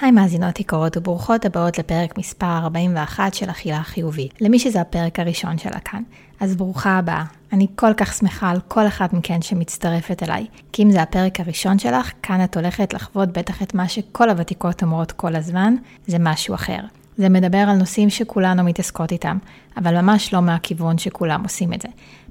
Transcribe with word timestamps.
היי 0.00 0.10
מאזינות 0.10 0.60
יקרות 0.60 0.96
וברוכות 0.96 1.44
הבאות 1.44 1.78
לפרק 1.78 2.18
מספר 2.18 2.58
41 2.58 3.34
של 3.34 3.50
אכילה 3.50 3.82
חיובית. 3.82 4.34
למי 4.40 4.58
שזה 4.58 4.80
הפרק 4.80 5.18
הראשון 5.18 5.58
שלה 5.58 5.80
כאן, 5.80 6.02
אז 6.40 6.56
ברוכה 6.56 6.98
הבאה. 6.98 7.24
אני 7.52 7.66
כל 7.76 7.94
כך 7.96 8.14
שמחה 8.14 8.50
על 8.50 8.60
כל 8.68 8.86
אחת 8.86 9.12
מכן 9.12 9.42
שמצטרפת 9.42 10.22
אליי, 10.22 10.46
כי 10.72 10.82
אם 10.82 10.90
זה 10.90 11.02
הפרק 11.02 11.40
הראשון 11.40 11.78
שלך, 11.78 12.12
כאן 12.22 12.44
את 12.44 12.56
הולכת 12.56 12.94
לחוות 12.94 13.28
בטח 13.28 13.62
את 13.62 13.74
מה 13.74 13.88
שכל 13.88 14.30
הוותיקות 14.30 14.82
אומרות 14.82 15.12
כל 15.12 15.36
הזמן, 15.36 15.74
זה 16.06 16.16
משהו 16.20 16.54
אחר. 16.54 16.80
זה 17.16 17.28
מדבר 17.28 17.58
על 17.58 17.76
נושאים 17.76 18.10
שכולנו 18.10 18.64
מתעסקות 18.64 19.12
איתם, 19.12 19.38
אבל 19.76 20.00
ממש 20.00 20.34
לא 20.34 20.42
מהכיוון 20.42 20.98
שכולם 20.98 21.42
עושים 21.42 21.72
את 21.72 21.82
זה. 21.82 21.88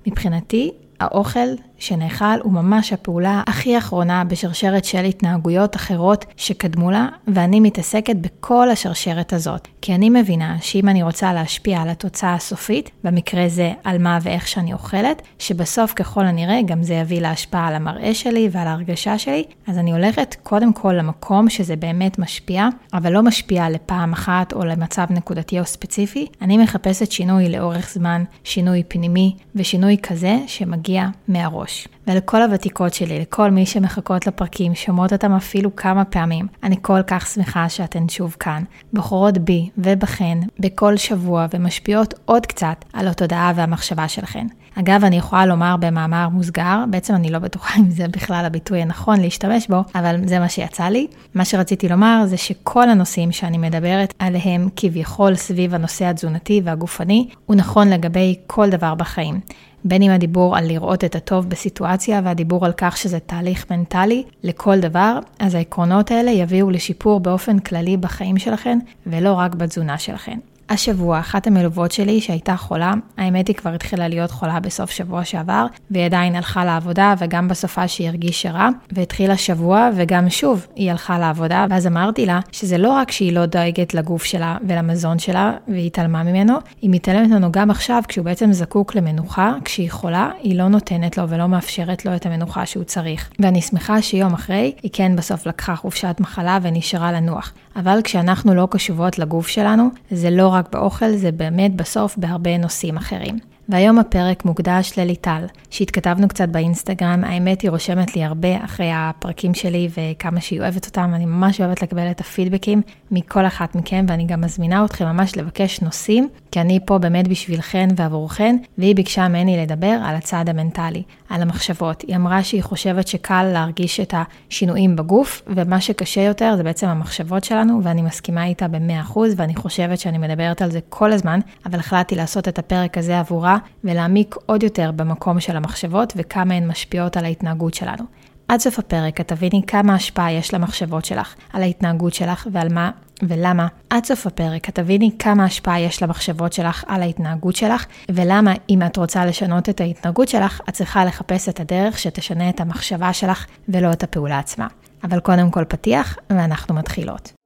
מבחינתי, 0.08 0.72
האוכל 1.00 1.50
שנאכל 1.80 2.40
הוא 2.44 2.54
ממש 2.54 2.94
הפעולה 2.94 3.44
הכי 3.48 3.78
אחרונה 3.78 4.24
בשרשרת 4.24 4.86
של 4.86 5.04
התנהגויות 5.04 5.76
אחרות 5.76 6.26
שקדמו 6.38 6.92
לה, 6.92 7.08
ואני 7.28 7.60
מתעסקת 7.60 8.16
בכל 8.16 8.70
השרשרת 8.70 9.34
הזאת. 9.34 9.68
כי 9.82 9.96
אני 9.96 10.10
מבינה 10.10 10.58
שאם 10.62 10.90
אני 10.90 11.04
רוצה 11.04 11.34
להשפיע 11.34 11.82
על 11.82 11.90
התוצאה 11.90 12.34
הסופית, 12.34 12.90
במקרה 13.04 13.50
זה 13.50 13.72
על 13.84 13.98
מה 13.98 14.20
ואיך 14.22 14.48
שאני 14.48 14.74
אוכלת, 14.74 15.22
שבסוף 15.40 15.94
ככל 15.94 16.26
הנראה 16.26 16.62
גם 16.66 16.84
זה 16.84 16.94
יביא 16.94 17.22
להשפעה 17.22 17.68
על 17.68 17.76
המראה 17.76 18.14
שלי 18.14 18.50
ועל 18.52 18.68
ההרגשה 18.68 19.18
שלי, 19.18 19.44
אז 19.68 19.78
אני 19.78 19.92
הולכת 19.92 20.36
קודם 20.44 20.74
כל 20.74 20.94
למקום 20.94 21.50
שזה 21.50 21.76
באמת 21.76 22.20
משפיע, 22.20 22.68
אבל 22.94 23.14
לא 23.14 23.24
משפיע 23.24 23.70
לפעם 23.70 24.14
אחת 24.14 24.54
או 24.54 24.66
למצב 24.66 25.06
נקודתי 25.10 25.60
או 25.60 25.66
ספציפי. 25.66 26.28
אני 26.42 26.58
מחפשת 26.58 27.12
שינוי 27.12 27.50
לאורך 27.50 27.90
זמן, 27.94 28.24
שינוי 28.44 28.84
פנימי 28.88 29.36
ושינוי 29.56 29.98
כזה 30.04 30.38
שמגיע 30.48 31.08
מהראש. 31.28 31.69
מראש. 31.70 31.88
ולכל 32.08 32.42
הוותיקות 32.42 32.94
שלי, 32.94 33.20
לכל 33.20 33.52
מי 33.52 33.66
שמחכות 33.66 34.28
לפרקים, 34.28 34.76
שומעות 34.76 35.14
אותם 35.14 35.34
אפילו 35.34 35.76
כמה 35.76 36.06
פעמים, 36.06 36.48
אני 36.64 36.76
כל 36.82 37.00
כך 37.08 37.28
שמחה 37.28 37.70
שאתן 37.70 38.10
שוב 38.10 38.36
כאן, 38.40 38.64
בוחרות 38.94 39.38
בי 39.38 39.70
ובכן 39.78 40.38
בכל 40.60 40.98
שבוע 40.98 41.46
ומשפיעות 41.54 42.14
עוד 42.26 42.46
קצת 42.46 42.86
על 42.94 43.08
התודעה 43.08 43.52
והמחשבה 43.56 44.08
שלכן. 44.08 44.48
אגב, 44.80 45.04
אני 45.06 45.18
יכולה 45.18 45.46
לומר 45.46 45.76
במאמר 45.80 46.30
מוסגר, 46.30 46.84
בעצם 46.90 47.16
אני 47.16 47.30
לא 47.30 47.40
בטוחה 47.40 47.80
אם 47.80 47.90
זה 47.90 48.08
בכלל 48.08 48.46
הביטוי 48.46 48.82
הנכון 48.82 49.20
להשתמש 49.20 49.68
בו, 49.68 49.84
אבל 49.96 50.16
זה 50.26 50.40
מה 50.40 50.50
שיצא 50.50 50.84
לי. 50.84 51.08
מה 51.36 51.46
שרציתי 51.46 51.90
לומר 51.90 52.24
זה 52.26 52.38
שכל 52.38 52.90
הנושאים 52.90 53.32
שאני 53.32 53.58
מדברת 53.58 54.14
עליהם 54.20 54.70
כביכול 54.76 55.36
סביב 55.36 55.76
הנושא 55.76 56.06
התזונתי 56.06 56.62
והגופני, 56.64 57.28
הוא 57.46 57.56
נכון 57.56 57.90
לגבי 57.90 58.36
כל 58.48 58.70
דבר 58.70 58.96
בחיים. 58.96 59.40
בין 59.84 60.02
אם 60.02 60.12
הדיבור 60.12 60.58
על 60.58 60.68
לראות 60.68 61.04
את 61.04 61.16
הטוב 61.16 61.50
בסיטואציה 61.50 62.22
והדיבור 62.24 62.66
על 62.66 62.74
כך 62.78 62.98
שזה 62.98 63.20
תהליך 63.20 63.66
מנטלי 63.72 64.24
לכל 64.44 64.80
דבר, 64.80 65.20
אז 65.40 65.56
העקרונות 65.56 66.12
האלה 66.12 66.32
יביאו 66.32 66.70
לשיפור 66.70 67.20
באופן 67.20 67.60
כללי 67.60 67.98
בחיים 67.98 68.38
שלכם 68.38 68.80
ולא 69.08 69.34
רק 69.34 69.56
בתזונה 69.56 69.98
שלכם. 69.98 70.40
השבוע, 70.70 71.20
אחת 71.20 71.48
המלוות 71.48 71.92
שלי 71.92 72.22
שהייתה 72.22 72.56
חולה, 72.56 72.94
האמת 73.18 73.48
היא 73.48 73.56
כבר 73.56 73.74
התחילה 73.74 74.08
להיות 74.08 74.32
חולה 74.32 74.60
בסוף 74.60 74.92
שבוע 74.92 75.26
שעבר, 75.26 75.66
והיא 75.92 76.06
עדיין 76.06 76.36
הלכה 76.36 76.66
לעבודה, 76.66 77.14
וגם 77.20 77.48
בסופה 77.48 77.88
שהיא 77.88 78.08
הרגישה 78.08 78.52
רע, 78.52 78.70
והתחילה 78.92 79.38
שבוע, 79.38 79.90
וגם 79.96 80.30
שוב, 80.30 80.68
היא 80.76 80.92
הלכה 80.92 81.20
לעבודה, 81.20 81.66
ואז 81.70 81.88
אמרתי 81.88 82.26
לה 82.26 82.40
שזה 82.52 82.78
לא 82.78 82.92
רק 82.92 83.12
שהיא 83.12 83.34
לא 83.34 83.46
דואגת 83.46 83.94
לגוף 83.94 84.24
שלה 84.24 84.58
ולמזון 84.68 85.20
שלה, 85.20 85.54
והיא 85.68 85.88
התעלמה 85.88 86.24
ממנו, 86.24 86.54
היא 86.82 86.90
מתעלמת 86.90 87.30
ממנו 87.30 87.52
גם 87.52 87.72
עכשיו, 87.72 88.04
כשהוא 88.08 88.26
בעצם 88.26 88.54
זקוק 88.54 88.96
למנוחה, 88.96 89.54
כשהיא 89.66 89.92
חולה, 89.92 90.30
היא 90.44 90.58
לא 90.58 90.68
נותנת 90.68 91.18
לו 91.18 91.30
ולא 91.30 91.48
מאפשרת 91.48 92.06
לו 92.06 92.16
את 92.16 92.26
המנוחה 92.26 92.66
שהוא 92.66 92.84
צריך. 92.84 93.30
ואני 93.40 93.62
שמחה 93.62 94.02
שיום 94.02 94.34
אחרי, 94.34 94.74
היא 94.84 94.92
כן 94.94 95.16
בסוף 95.16 95.48
לקחה 95.48 95.76
חופשת 95.76 96.16
מחלה 96.20 96.60
ונשארה 96.62 97.12
לנוח. 97.12 97.54
אבל 97.80 98.00
כשאנחנו 98.04 98.56
לא 98.56 98.68
קשובות 98.72 99.20
לגוף 99.20 99.48
שלנו, 99.48 99.90
זה 100.12 100.30
לא 100.30 100.48
רק 100.48 100.70
באוכל, 100.72 101.16
זה 101.16 101.32
באמת 101.32 101.76
בסוף 101.76 102.18
בהרבה 102.18 102.58
נושאים 102.58 102.98
אחרים. 102.98 103.40
והיום 103.70 104.00
הפרק 104.00 104.46
מוקדש 104.46 104.94
לליטל, 104.98 105.46
שהתכתבנו 105.70 106.28
קצת 106.28 106.50
באינסטגרם, 106.50 107.24
האמת 107.24 107.62
היא 107.62 107.72
רושמת 107.72 108.16
לי 108.16 108.24
הרבה 108.24 108.64
אחרי 108.66 108.90
הפרקים 108.94 109.54
שלי 109.54 109.90
וכמה 109.98 110.42
שהיא 110.42 110.60
אוהבת 110.60 110.86
אותם, 110.86 111.12
אני 111.16 111.26
ממש 111.26 111.62
אוהבת 111.62 111.82
לקבל 111.82 112.12
את 112.12 112.20
הפידבקים 112.20 112.82
מכל 113.12 113.46
אחת 113.46 113.76
מכם, 113.76 114.06
ואני 114.10 114.26
גם 114.26 114.42
מזמינה 114.42 114.86
אתכם 114.86 115.06
ממש 115.06 115.38
לבקש 115.38 115.82
נושאים, 115.82 116.30
כי 116.52 116.62
אני 116.62 116.80
פה 116.86 116.98
באמת 116.98 117.28
בשבילכן 117.28 117.88
ועבורכן, 117.96 118.58
והיא 118.78 118.96
ביקשה 118.96 119.28
ממני 119.28 119.58
לדבר 119.58 119.98
על 120.06 120.16
הצד 120.16 120.50
המנטלי, 120.50 121.04
על 121.30 121.42
המחשבות. 121.42 122.02
היא 122.02 122.16
אמרה 122.16 122.44
שהיא 122.44 122.64
חושבת 122.64 123.08
שקל 123.08 123.44
להרגיש 123.44 124.00
את 124.00 124.14
השינויים 124.50 124.96
בגוף, 124.96 125.42
ומה 125.48 125.82
שקשה 125.82 126.22
יותר 126.22 126.54
זה 126.58 126.64
בעצם 126.64 126.88
המחשבות 126.88 127.44
שלנו, 127.44 127.84
ואני 127.84 128.02
מסכימה 128.02 128.46
איתה 128.46 128.68
ב-100%, 128.68 129.20
ואני 129.38 129.56
חושבת 129.56 130.00
שאני 130.00 130.18
מדברת 130.18 130.62
על 130.62 130.72
זה 130.72 130.80
כל 130.90 131.12
הזמן, 131.12 131.40
אבל 131.66 131.80
החלטתי 131.80 132.16
לעשות 132.16 132.48
את 132.48 132.60
הפרק 132.60 132.98
הזה 132.98 133.20
עבורה, 133.20 133.59
ולהעמיק 133.84 134.36
עוד 134.46 134.64
יותר 134.64 134.92
במקום 134.96 135.40
של 135.40 135.56
המחשבות 135.56 136.14
וכמה 136.16 136.54
הן 136.54 136.68
משפיעות 136.68 137.18
על 137.18 137.26
ההתנהגות 137.26 137.74
שלנו. 137.74 138.04
עד 138.48 138.60
סוף 138.60 138.80
הפרק 138.80 139.22
את 139.22 139.28
תביני 139.28 139.62
כמה 139.68 139.96
השפעה 139.96 140.32
יש 140.32 140.54
למחשבות 140.54 141.06
שלך, 141.06 141.36
על 141.54 141.62
ההתנהגות 141.62 142.14
שלך 142.14 142.48
ועל 142.52 142.74
מה 142.74 142.92
ולמה. 143.24 143.68
עד 143.90 144.06
סוף 144.06 144.28
הפרק 144.28 144.70
את 144.70 144.76
תביני 144.76 145.12
כמה 145.20 145.46
השפעה 145.46 145.80
יש 145.80 146.04
למחשבות 146.04 146.54
שלך 146.54 146.84
על 146.88 147.02
ההתנהגות 147.02 147.56
שלך, 147.56 147.86
ולמה 148.12 148.54
אם 148.70 148.84
את 148.86 148.98
רוצה 148.98 149.26
לשנות 149.26 149.70
את 149.70 149.82
ההתנהגות 149.82 150.28
שלך, 150.28 150.62
את 150.70 150.74
צריכה 150.74 151.06
לחפש 151.06 151.50
את 151.50 151.60
הדרך 151.60 152.00
שתשנה 152.00 152.50
את 152.50 152.60
המחשבה 152.62 153.14
שלך 153.14 153.46
ולא 153.70 153.92
את 153.92 154.04
הפעולה 154.04 154.40
עצמה. 154.40 154.68
אבל 155.04 155.20
קודם 155.20 155.52
כל 155.52 155.64
פתיח, 155.68 156.18
ואנחנו 156.30 156.76
מתחילות. 156.76 157.39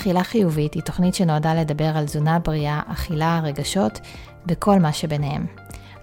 אכילה 0.00 0.24
חיובית 0.24 0.74
היא 0.74 0.82
תוכנית 0.82 1.14
שנועדה 1.14 1.54
לדבר 1.54 1.96
על 1.96 2.04
תזונה 2.04 2.38
בריאה, 2.38 2.80
אכילה, 2.86 3.40
רגשות 3.44 4.00
וכל 4.46 4.78
מה 4.78 4.92
שביניהם. 4.92 5.46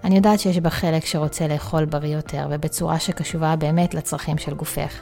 אני 0.04 0.16
יודעת 0.16 0.40
שיש 0.40 0.58
בה 0.58 0.70
חלק 0.70 1.06
שרוצה 1.06 1.48
לאכול 1.48 1.84
בריא 1.84 2.16
יותר 2.16 2.46
ובצורה 2.50 2.98
שקשובה 2.98 3.56
באמת 3.56 3.94
לצרכים 3.94 4.38
של 4.38 4.54
גופך. 4.54 5.00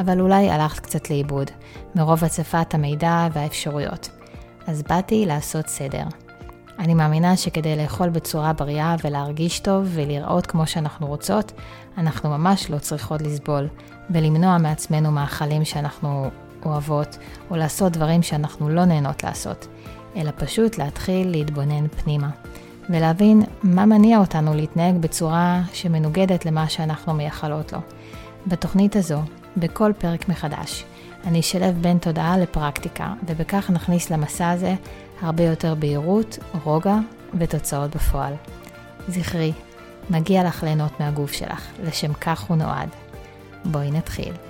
אבל 0.00 0.20
אולי 0.20 0.50
הלכת 0.50 0.80
קצת 0.80 1.10
לאיבוד, 1.10 1.50
מרוב 1.94 2.24
הצפת 2.24 2.74
המידע 2.74 3.28
והאפשרויות. 3.32 4.10
אז 4.66 4.82
באתי 4.82 5.26
לעשות 5.26 5.68
סדר. 5.68 6.04
אני 6.78 6.94
מאמינה 6.94 7.36
שכדי 7.36 7.76
לאכול 7.76 8.08
בצורה 8.08 8.52
בריאה 8.52 8.96
ולהרגיש 9.04 9.60
טוב 9.60 9.88
ולראות 9.90 10.46
כמו 10.46 10.66
שאנחנו 10.66 11.06
רוצות, 11.06 11.52
אנחנו 11.98 12.30
ממש 12.30 12.70
לא 12.70 12.78
צריכות 12.78 13.22
לסבול, 13.22 13.68
ולמנוע 14.10 14.58
מעצמנו 14.58 15.10
מאכלים 15.10 15.64
שאנחנו 15.64 16.30
אוהבות, 16.66 17.18
או 17.50 17.56
לעשות 17.56 17.92
דברים 17.92 18.22
שאנחנו 18.22 18.68
לא 18.68 18.84
נהנות 18.84 19.24
לעשות, 19.24 19.66
אלא 20.16 20.30
פשוט 20.36 20.78
להתחיל 20.78 21.30
להתבונן 21.30 21.88
פנימה, 21.88 22.30
ולהבין 22.90 23.42
מה 23.62 23.86
מניע 23.86 24.18
אותנו 24.18 24.54
להתנהג 24.54 24.96
בצורה 24.96 25.62
שמנוגדת 25.72 26.46
למה 26.46 26.68
שאנחנו 26.68 27.14
מייחלות 27.14 27.72
לו. 27.72 27.78
בתוכנית 28.46 28.96
הזו, 28.96 29.20
בכל 29.56 29.92
פרק 29.98 30.28
מחדש, 30.28 30.84
אני 31.24 31.40
אשלב 31.40 31.78
בין 31.82 31.98
תודעה 31.98 32.38
לפרקטיקה, 32.38 33.14
ובכך 33.26 33.70
נכניס 33.70 34.10
למסע 34.10 34.50
הזה 34.50 34.74
הרבה 35.20 35.44
יותר 35.44 35.74
בהירות, 35.74 36.38
רוגע 36.64 36.96
ותוצאות 37.34 37.96
בפועל. 37.96 38.34
זכרי, 39.08 39.52
מגיע 40.10 40.44
לך 40.44 40.62
ליהנות 40.62 41.00
מהגוף 41.00 41.32
שלך, 41.32 41.66
לשם 41.84 42.12
כך 42.12 42.40
הוא 42.40 42.56
נועד. 42.56 42.88
בואי 43.64 43.90
נתחיל. 43.90 44.49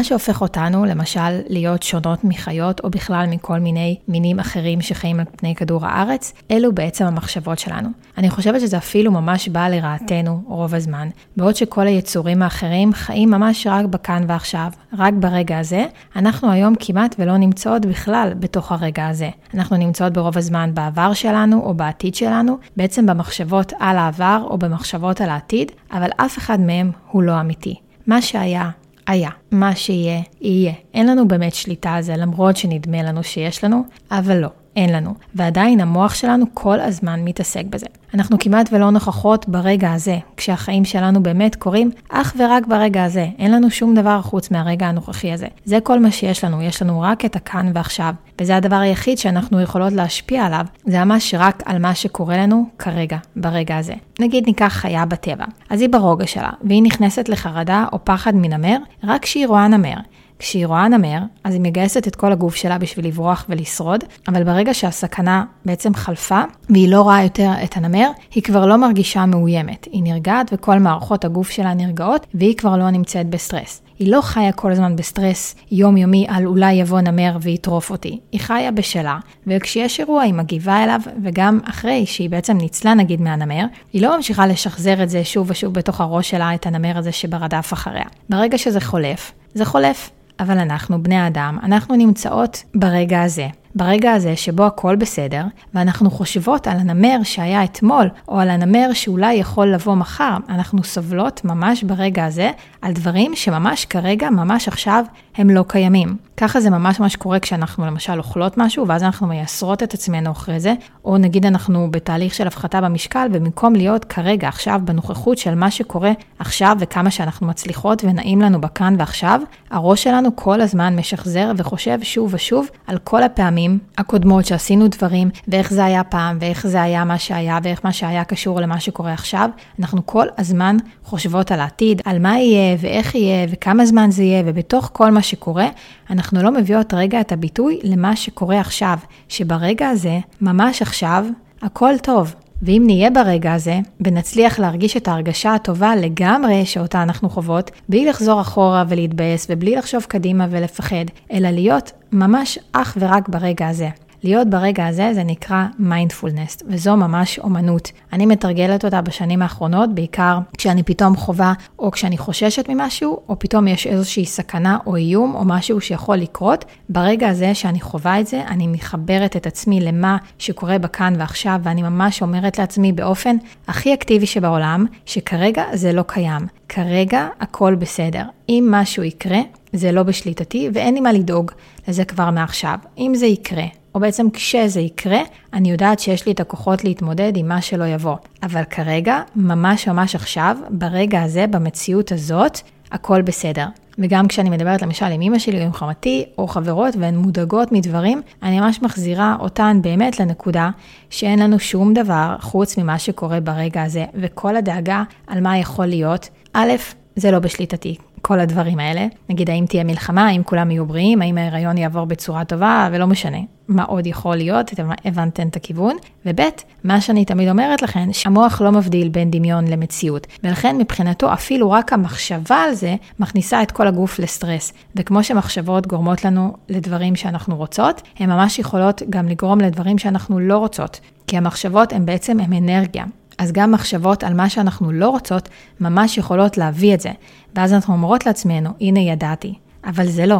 מה 0.00 0.04
שהופך 0.04 0.40
אותנו, 0.40 0.84
למשל, 0.84 1.40
להיות 1.48 1.82
שונות 1.82 2.24
מחיות, 2.24 2.80
או 2.84 2.90
בכלל 2.90 3.26
מכל 3.30 3.58
מיני 3.58 3.98
מינים 4.08 4.38
אחרים 4.38 4.80
שחיים 4.80 5.20
על 5.20 5.26
פני 5.36 5.54
כדור 5.54 5.86
הארץ, 5.86 6.32
אלו 6.50 6.74
בעצם 6.74 7.04
המחשבות 7.04 7.58
שלנו. 7.58 7.88
אני 8.18 8.30
חושבת 8.30 8.60
שזה 8.60 8.76
אפילו 8.76 9.12
ממש 9.12 9.48
בא 9.48 9.68
לרעתנו 9.68 10.42
רוב 10.46 10.74
הזמן, 10.74 11.08
בעוד 11.36 11.56
שכל 11.56 11.86
היצורים 11.86 12.42
האחרים 12.42 12.92
חיים 12.92 13.30
ממש 13.30 13.66
רק 13.66 13.84
בכאן 13.84 14.24
ועכשיו, 14.28 14.70
רק 14.98 15.14
ברגע 15.18 15.58
הזה, 15.58 15.86
אנחנו 16.16 16.50
היום 16.50 16.74
כמעט 16.80 17.14
ולא 17.18 17.36
נמצאות 17.36 17.86
בכלל 17.86 18.32
בתוך 18.38 18.72
הרגע 18.72 19.08
הזה. 19.08 19.30
אנחנו 19.54 19.76
נמצאות 19.76 20.12
ברוב 20.12 20.38
הזמן 20.38 20.70
בעבר 20.74 21.12
שלנו 21.12 21.62
או 21.62 21.74
בעתיד 21.74 22.14
שלנו, 22.14 22.58
בעצם 22.76 23.06
במחשבות 23.06 23.72
על 23.78 23.98
העבר 23.98 24.46
או 24.50 24.58
במחשבות 24.58 25.20
על 25.20 25.30
העתיד, 25.30 25.72
אבל 25.92 26.08
אף 26.16 26.38
אחד 26.38 26.60
מהם 26.60 26.90
הוא 27.10 27.22
לא 27.22 27.40
אמיתי. 27.40 27.74
מה 28.06 28.22
שהיה, 28.22 28.70
היה. 29.06 29.30
מה 29.50 29.76
שיהיה, 29.76 30.20
יהיה. 30.40 30.72
אין 30.94 31.06
לנו 31.06 31.28
באמת 31.28 31.54
שליטה 31.54 31.90
על 31.90 32.02
זה, 32.02 32.16
למרות 32.16 32.56
שנדמה 32.56 33.02
לנו 33.02 33.22
שיש 33.22 33.64
לנו, 33.64 33.84
אבל 34.10 34.36
לא. 34.36 34.48
אין 34.76 34.92
לנו. 34.92 35.14
ועדיין 35.34 35.80
המוח 35.80 36.14
שלנו 36.14 36.46
כל 36.54 36.80
הזמן 36.80 37.20
מתעסק 37.24 37.64
בזה. 37.64 37.86
אנחנו 38.14 38.36
כמעט 38.40 38.68
ולא 38.72 38.90
נוכחות 38.90 39.48
ברגע 39.48 39.92
הזה, 39.92 40.18
כשהחיים 40.36 40.84
שלנו 40.84 41.22
באמת 41.22 41.56
קורים 41.56 41.90
אך 42.08 42.34
ורק 42.38 42.66
ברגע 42.66 43.04
הזה. 43.04 43.26
אין 43.38 43.52
לנו 43.52 43.70
שום 43.70 43.94
דבר 43.94 44.22
חוץ 44.22 44.50
מהרגע 44.50 44.86
הנוכחי 44.86 45.32
הזה. 45.32 45.46
זה 45.64 45.78
כל 45.82 46.00
מה 46.00 46.10
שיש 46.10 46.44
לנו, 46.44 46.62
יש 46.62 46.82
לנו 46.82 47.00
רק 47.00 47.24
את 47.24 47.36
הכאן 47.36 47.72
ועכשיו. 47.74 48.14
וזה 48.40 48.56
הדבר 48.56 48.76
היחיד 48.76 49.18
שאנחנו 49.18 49.60
יכולות 49.60 49.92
להשפיע 49.92 50.44
עליו, 50.44 50.64
זה 50.86 51.04
ממש 51.04 51.34
רק 51.38 51.62
על 51.66 51.78
מה 51.78 51.94
שקורה 51.94 52.36
לנו 52.36 52.66
כרגע, 52.78 53.16
ברגע 53.36 53.76
הזה. 53.76 53.94
נגיד 54.20 54.46
ניקח 54.46 54.68
חיה 54.68 55.06
בטבע, 55.06 55.44
אז 55.70 55.80
היא 55.80 55.88
ברוגע 55.88 56.26
שלה, 56.26 56.50
והיא 56.64 56.82
נכנסת 56.82 57.28
לחרדה 57.28 57.84
או 57.92 57.98
פחד 58.04 58.34
מנמר, 58.34 58.76
רק 59.04 59.22
כשהיא 59.22 59.46
רואה 59.46 59.68
נמר. 59.68 59.96
כשהיא 60.40 60.66
רואה 60.66 60.88
נמר, 60.88 61.18
אז 61.44 61.54
היא 61.54 61.60
מגייסת 61.60 62.08
את 62.08 62.16
כל 62.16 62.32
הגוף 62.32 62.54
שלה 62.54 62.78
בשביל 62.78 63.06
לברוח 63.06 63.46
ולשרוד, 63.48 64.04
אבל 64.28 64.44
ברגע 64.44 64.74
שהסכנה 64.74 65.44
בעצם 65.64 65.94
חלפה, 65.94 66.40
והיא 66.70 66.88
לא 66.88 67.02
רואה 67.02 67.22
יותר 67.22 67.50
את 67.64 67.76
הנמר, 67.76 68.08
היא 68.34 68.42
כבר 68.42 68.66
לא 68.66 68.76
מרגישה 68.76 69.26
מאוימת. 69.26 69.86
היא 69.92 70.02
נרגעת 70.02 70.50
וכל 70.52 70.78
מערכות 70.78 71.24
הגוף 71.24 71.50
שלה 71.50 71.74
נרגעות, 71.74 72.26
והיא 72.34 72.56
כבר 72.56 72.76
לא 72.76 72.90
נמצאת 72.90 73.26
בסטרס. 73.26 73.82
היא 73.98 74.12
לא 74.12 74.20
חיה 74.20 74.52
כל 74.52 74.72
הזמן 74.72 74.96
בסטרס 74.96 75.54
יומיומי 75.70 76.26
על 76.28 76.46
אולי 76.46 76.72
יבוא 76.72 77.00
נמר 77.00 77.36
ויטרוף 77.40 77.90
אותי. 77.90 78.20
היא 78.32 78.40
חיה 78.40 78.70
בשלה, 78.70 79.18
וכשיש 79.46 80.00
אירוע 80.00 80.22
היא 80.22 80.34
מגיבה 80.34 80.84
אליו, 80.84 81.00
וגם 81.22 81.60
אחרי 81.64 82.06
שהיא 82.06 82.30
בעצם 82.30 82.56
ניצלה 82.56 82.94
נגיד 82.94 83.20
מהנמר, 83.20 83.64
היא 83.92 84.02
לא 84.02 84.16
ממשיכה 84.16 84.46
לשחזר 84.46 85.02
את 85.02 85.10
זה 85.10 85.24
שוב 85.24 85.50
ושוב 85.50 85.74
בתוך 85.74 86.00
הראש 86.00 86.30
שלה, 86.30 86.54
את 86.54 86.66
הנמר 86.66 86.98
הזה 86.98 87.12
שרדף 87.12 87.72
אחריה. 87.72 88.04
ברגע 88.28 88.58
שזה 88.58 88.80
חולף, 88.80 89.32
זה 89.54 89.64
חולף. 89.64 90.10
אבל 90.40 90.58
אנחנו, 90.58 91.02
בני 91.02 91.26
אדם, 91.26 91.58
אנחנו 91.62 91.96
נמצאות 91.96 92.62
ברגע 92.74 93.22
הזה. 93.22 93.48
ברגע 93.74 94.12
הזה 94.12 94.36
שבו 94.36 94.66
הכל 94.66 94.96
בסדר, 94.96 95.42
ואנחנו 95.74 96.10
חושבות 96.10 96.66
על 96.66 96.76
הנמר 96.78 97.16
שהיה 97.22 97.64
אתמול, 97.64 98.08
או 98.28 98.40
על 98.40 98.50
הנמר 98.50 98.92
שאולי 98.92 99.34
יכול 99.34 99.66
לבוא 99.66 99.94
מחר, 99.94 100.36
אנחנו 100.48 100.84
סובלות 100.84 101.44
ממש 101.44 101.84
ברגע 101.84 102.24
הזה 102.24 102.50
על 102.82 102.92
דברים 102.92 103.32
שממש 103.34 103.84
כרגע, 103.84 104.30
ממש 104.30 104.68
עכשיו, 104.68 105.04
הם 105.36 105.50
לא 105.50 105.64
קיימים. 105.68 106.16
ככה 106.36 106.60
זה 106.60 106.70
ממש 106.70 107.00
ממש 107.00 107.16
קורה 107.16 107.40
כשאנחנו 107.40 107.86
למשל 107.86 108.18
אוכלות 108.18 108.58
משהו, 108.58 108.88
ואז 108.88 109.02
אנחנו 109.02 109.26
מייסרות 109.26 109.82
את 109.82 109.94
עצמנו 109.94 110.30
אחרי 110.30 110.60
זה, 110.60 110.74
או 111.04 111.18
נגיד 111.18 111.46
אנחנו 111.46 111.90
בתהליך 111.90 112.34
של 112.34 112.46
הפחתה 112.46 112.80
במשקל, 112.80 113.28
ובמקום 113.32 113.74
להיות 113.74 114.04
כרגע, 114.04 114.48
עכשיו, 114.48 114.80
בנוכחות 114.84 115.38
של 115.38 115.54
מה 115.54 115.70
שקורה 115.70 116.12
עכשיו, 116.38 116.76
וכמה 116.80 117.10
שאנחנו 117.10 117.46
מצליחות 117.46 118.04
ונעים 118.04 118.40
לנו 118.40 118.60
בכאן 118.60 118.94
ועכשיו, 118.98 119.40
הראש 119.70 120.02
שלנו 120.02 120.36
כל 120.36 120.60
הזמן 120.60 120.96
משחזר 120.96 121.52
וחושב 121.56 121.98
שוב 122.02 122.34
ושוב 122.34 122.68
על 122.86 122.98
כל 122.98 123.22
הפעמים 123.22 123.59
הקודמות 123.98 124.44
שעשינו 124.44 124.88
דברים, 124.88 125.30
ואיך 125.48 125.72
זה 125.72 125.84
היה 125.84 126.04
פעם, 126.04 126.38
ואיך 126.40 126.66
זה 126.66 126.82
היה 126.82 127.04
מה 127.04 127.18
שהיה, 127.18 127.58
ואיך 127.62 127.80
מה 127.84 127.92
שהיה 127.92 128.24
קשור 128.24 128.60
למה 128.60 128.80
שקורה 128.80 129.12
עכשיו. 129.12 129.50
אנחנו 129.78 130.06
כל 130.06 130.26
הזמן 130.38 130.76
חושבות 131.04 131.52
על 131.52 131.60
העתיד, 131.60 132.02
על 132.04 132.18
מה 132.18 132.38
יהיה, 132.38 132.76
ואיך 132.80 133.14
יהיה, 133.14 133.46
וכמה 133.50 133.86
זמן 133.86 134.10
זה 134.10 134.22
יהיה, 134.22 134.42
ובתוך 134.46 134.90
כל 134.92 135.10
מה 135.10 135.22
שקורה, 135.22 135.68
אנחנו 136.10 136.42
לא 136.42 136.50
מביאות 136.50 136.94
רגע 136.94 137.20
את 137.20 137.32
הביטוי 137.32 137.78
למה 137.82 138.16
שקורה 138.16 138.60
עכשיו, 138.60 138.98
שברגע 139.28 139.88
הזה, 139.88 140.18
ממש 140.40 140.82
עכשיו, 140.82 141.26
הכל 141.62 141.94
טוב. 142.02 142.34
ואם 142.62 142.82
נהיה 142.86 143.10
ברגע 143.10 143.52
הזה, 143.52 143.78
ונצליח 144.00 144.58
להרגיש 144.58 144.96
את 144.96 145.08
ההרגשה 145.08 145.54
הטובה 145.54 145.96
לגמרי 145.96 146.66
שאותה 146.66 147.02
אנחנו 147.02 147.30
חוות, 147.30 147.70
בלי 147.88 148.04
לחזור 148.04 148.40
אחורה 148.40 148.84
ולהתבאס, 148.88 149.46
ובלי 149.50 149.76
לחשוב 149.76 150.02
קדימה 150.02 150.46
ולפחד, 150.50 151.04
אלא 151.32 151.50
להיות 151.50 151.92
ממש 152.12 152.58
אך 152.72 152.96
ורק 153.00 153.28
ברגע 153.28 153.68
הזה. 153.68 153.88
להיות 154.22 154.50
ברגע 154.50 154.86
הזה 154.86 155.10
זה 155.14 155.24
נקרא 155.24 155.64
מיינדפולנס, 155.78 156.62
וזו 156.66 156.96
ממש 156.96 157.38
אומנות. 157.38 157.92
אני 158.12 158.26
מתרגלת 158.26 158.84
אותה 158.84 159.00
בשנים 159.00 159.42
האחרונות, 159.42 159.94
בעיקר 159.94 160.38
כשאני 160.58 160.82
פתאום 160.82 161.16
חווה, 161.16 161.52
או 161.78 161.90
כשאני 161.90 162.18
חוששת 162.18 162.68
ממשהו, 162.68 163.20
או 163.28 163.38
פתאום 163.38 163.68
יש 163.68 163.86
איזושהי 163.86 164.26
סכנה 164.26 164.78
או 164.86 164.96
איום, 164.96 165.34
או 165.34 165.44
משהו 165.44 165.80
שיכול 165.80 166.16
לקרות. 166.16 166.64
ברגע 166.88 167.28
הזה 167.28 167.54
שאני 167.54 167.80
חווה 167.80 168.20
את 168.20 168.26
זה, 168.26 168.42
אני 168.48 168.66
מחברת 168.66 169.36
את 169.36 169.46
עצמי 169.46 169.80
למה 169.80 170.16
שקורה 170.38 170.78
בכאן 170.78 171.14
ועכשיו, 171.18 171.60
ואני 171.62 171.82
ממש 171.82 172.22
אומרת 172.22 172.58
לעצמי 172.58 172.92
באופן 172.92 173.36
הכי 173.68 173.94
אקטיבי 173.94 174.26
שבעולם, 174.26 174.86
שכרגע 175.06 175.64
זה 175.72 175.92
לא 175.92 176.02
קיים. 176.06 176.46
כרגע 176.68 177.28
הכל 177.40 177.74
בסדר. 177.74 178.22
אם 178.48 178.68
משהו 178.70 179.02
יקרה, 179.02 179.40
זה 179.72 179.92
לא 179.92 180.02
בשליטתי 180.02 180.68
ואין 180.72 180.94
לי 180.94 181.00
מה 181.00 181.12
לדאוג 181.12 181.50
לזה 181.88 182.04
כבר 182.04 182.30
מעכשיו. 182.30 182.78
אם 182.98 183.12
זה 183.14 183.26
יקרה, 183.26 183.64
או 183.94 184.00
בעצם 184.00 184.30
כשזה 184.32 184.80
יקרה, 184.80 185.20
אני 185.52 185.70
יודעת 185.70 186.00
שיש 186.00 186.26
לי 186.26 186.32
את 186.32 186.40
הכוחות 186.40 186.84
להתמודד 186.84 187.32
עם 187.36 187.48
מה 187.48 187.62
שלא 187.62 187.84
יבוא. 187.84 188.16
אבל 188.42 188.64
כרגע, 188.64 189.20
ממש 189.36 189.88
ממש 189.88 190.14
עכשיו, 190.14 190.56
ברגע 190.70 191.22
הזה, 191.22 191.46
במציאות 191.46 192.12
הזאת, 192.12 192.60
הכל 192.92 193.22
בסדר. 193.22 193.66
וגם 193.98 194.28
כשאני 194.28 194.50
מדברת 194.50 194.82
למשל 194.82 195.06
עם 195.06 195.20
אמא 195.20 195.38
שלי 195.38 195.60
או 195.60 195.64
עם 195.64 195.72
חמתי 195.72 196.24
או 196.38 196.46
חברות 196.46 196.94
והן 196.98 197.16
מודאגות 197.16 197.72
מדברים, 197.72 198.22
אני 198.42 198.60
ממש 198.60 198.82
מחזירה 198.82 199.36
אותן 199.40 199.78
באמת 199.82 200.20
לנקודה 200.20 200.70
שאין 201.10 201.38
לנו 201.38 201.58
שום 201.58 201.94
דבר 201.94 202.36
חוץ 202.40 202.78
ממה 202.78 202.98
שקורה 202.98 203.40
ברגע 203.40 203.82
הזה, 203.82 204.04
וכל 204.14 204.56
הדאגה 204.56 205.02
על 205.26 205.40
מה 205.40 205.58
יכול 205.58 205.86
להיות, 205.86 206.28
א', 206.52 206.70
זה 207.16 207.30
לא 207.30 207.38
בשליטתי. 207.38 207.96
כל 208.22 208.40
הדברים 208.40 208.78
האלה. 208.78 209.06
נגיד, 209.28 209.50
האם 209.50 209.64
תהיה 209.68 209.84
מלחמה, 209.84 210.26
האם 210.26 210.42
כולם 210.42 210.70
יהיו 210.70 210.86
בריאים, 210.86 211.22
האם 211.22 211.38
ההיריון 211.38 211.78
יעבור 211.78 212.04
בצורה 212.04 212.44
טובה, 212.44 212.88
ולא 212.92 213.06
משנה. 213.06 213.38
מה 213.68 213.84
עוד 213.84 214.06
יכול 214.06 214.36
להיות, 214.36 214.72
אתם 214.72 214.88
הבנתם 215.04 215.48
את 215.48 215.56
הכיוון. 215.56 215.96
וב', 216.26 216.40
מה 216.84 217.00
שאני 217.00 217.24
תמיד 217.24 217.48
אומרת 217.48 217.82
לכם, 217.82 218.08
שהמוח 218.12 218.60
לא 218.60 218.72
מבדיל 218.72 219.08
בין 219.08 219.30
דמיון 219.30 219.68
למציאות. 219.68 220.26
ולכן 220.44 220.78
מבחינתו 220.78 221.32
אפילו 221.32 221.70
רק 221.70 221.92
המחשבה 221.92 222.56
על 222.56 222.74
זה 222.74 222.96
מכניסה 223.18 223.62
את 223.62 223.70
כל 223.70 223.86
הגוף 223.86 224.18
לסטרס. 224.18 224.72
וכמו 224.96 225.24
שמחשבות 225.24 225.86
גורמות 225.86 226.24
לנו 226.24 226.52
לדברים 226.68 227.16
שאנחנו 227.16 227.56
רוצות, 227.56 228.02
הן 228.18 228.30
ממש 228.30 228.58
יכולות 228.58 229.02
גם 229.10 229.28
לגרום 229.28 229.60
לדברים 229.60 229.98
שאנחנו 229.98 230.40
לא 230.40 230.58
רוצות. 230.58 231.00
כי 231.26 231.36
המחשבות 231.36 231.92
הן 231.92 232.06
בעצם 232.06 232.40
הן 232.40 232.52
אנרגיה. 232.52 233.04
אז 233.40 233.52
גם 233.52 233.72
מחשבות 233.72 234.24
על 234.24 234.34
מה 234.34 234.48
שאנחנו 234.48 234.92
לא 234.92 235.08
רוצות, 235.08 235.48
ממש 235.80 236.18
יכולות 236.18 236.58
להביא 236.58 236.94
את 236.94 237.00
זה. 237.00 237.10
ואז 237.54 237.72
אנחנו 237.72 237.94
אומרות 237.94 238.26
לעצמנו, 238.26 238.70
הנה 238.80 239.00
ידעתי. 239.00 239.54
אבל 239.84 240.06
זה 240.06 240.26
לא. 240.26 240.38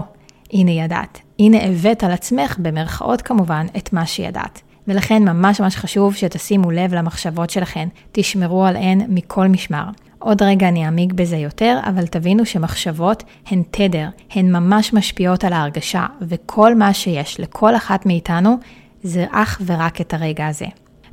הנה 0.53 0.71
ידעת. 0.71 1.19
הנה 1.39 1.65
הבאת 1.65 2.05
על 2.05 2.13
עצמך, 2.13 2.57
במרכאות 2.59 3.23
כמובן, 3.23 3.67
את 3.77 3.93
מה 3.93 4.07
שידעת. 4.07 4.61
ולכן 4.89 5.23
ממש 5.29 5.61
ממש 5.61 5.77
חשוב 5.77 6.15
שתשימו 6.15 6.71
לב 6.71 6.95
למחשבות 6.95 7.51
שלכן, 7.51 7.89
תשמרו 8.13 8.65
עליהן 8.65 9.01
מכל 9.09 9.49
משמר. 9.49 9.85
עוד 10.19 10.43
רגע 10.43 10.69
אני 10.69 10.85
אעמיק 10.87 11.13
בזה 11.13 11.37
יותר, 11.37 11.79
אבל 11.89 12.07
תבינו 12.07 12.47
שמחשבות 12.47 13.23
הן 13.47 13.63
תדר, 13.71 14.09
הן 14.31 14.57
ממש 14.57 14.93
משפיעות 14.93 15.45
על 15.45 15.53
ההרגשה, 15.53 16.07
וכל 16.21 16.75
מה 16.75 16.95
שיש 16.95 17.41
לכל 17.41 17.77
אחת 17.77 18.07
מאיתנו 18.07 18.59
זה 19.03 19.27
אך 19.31 19.61
ורק 19.67 20.01
את 20.01 20.15
הרגע 20.15 20.47
הזה. 20.47 20.67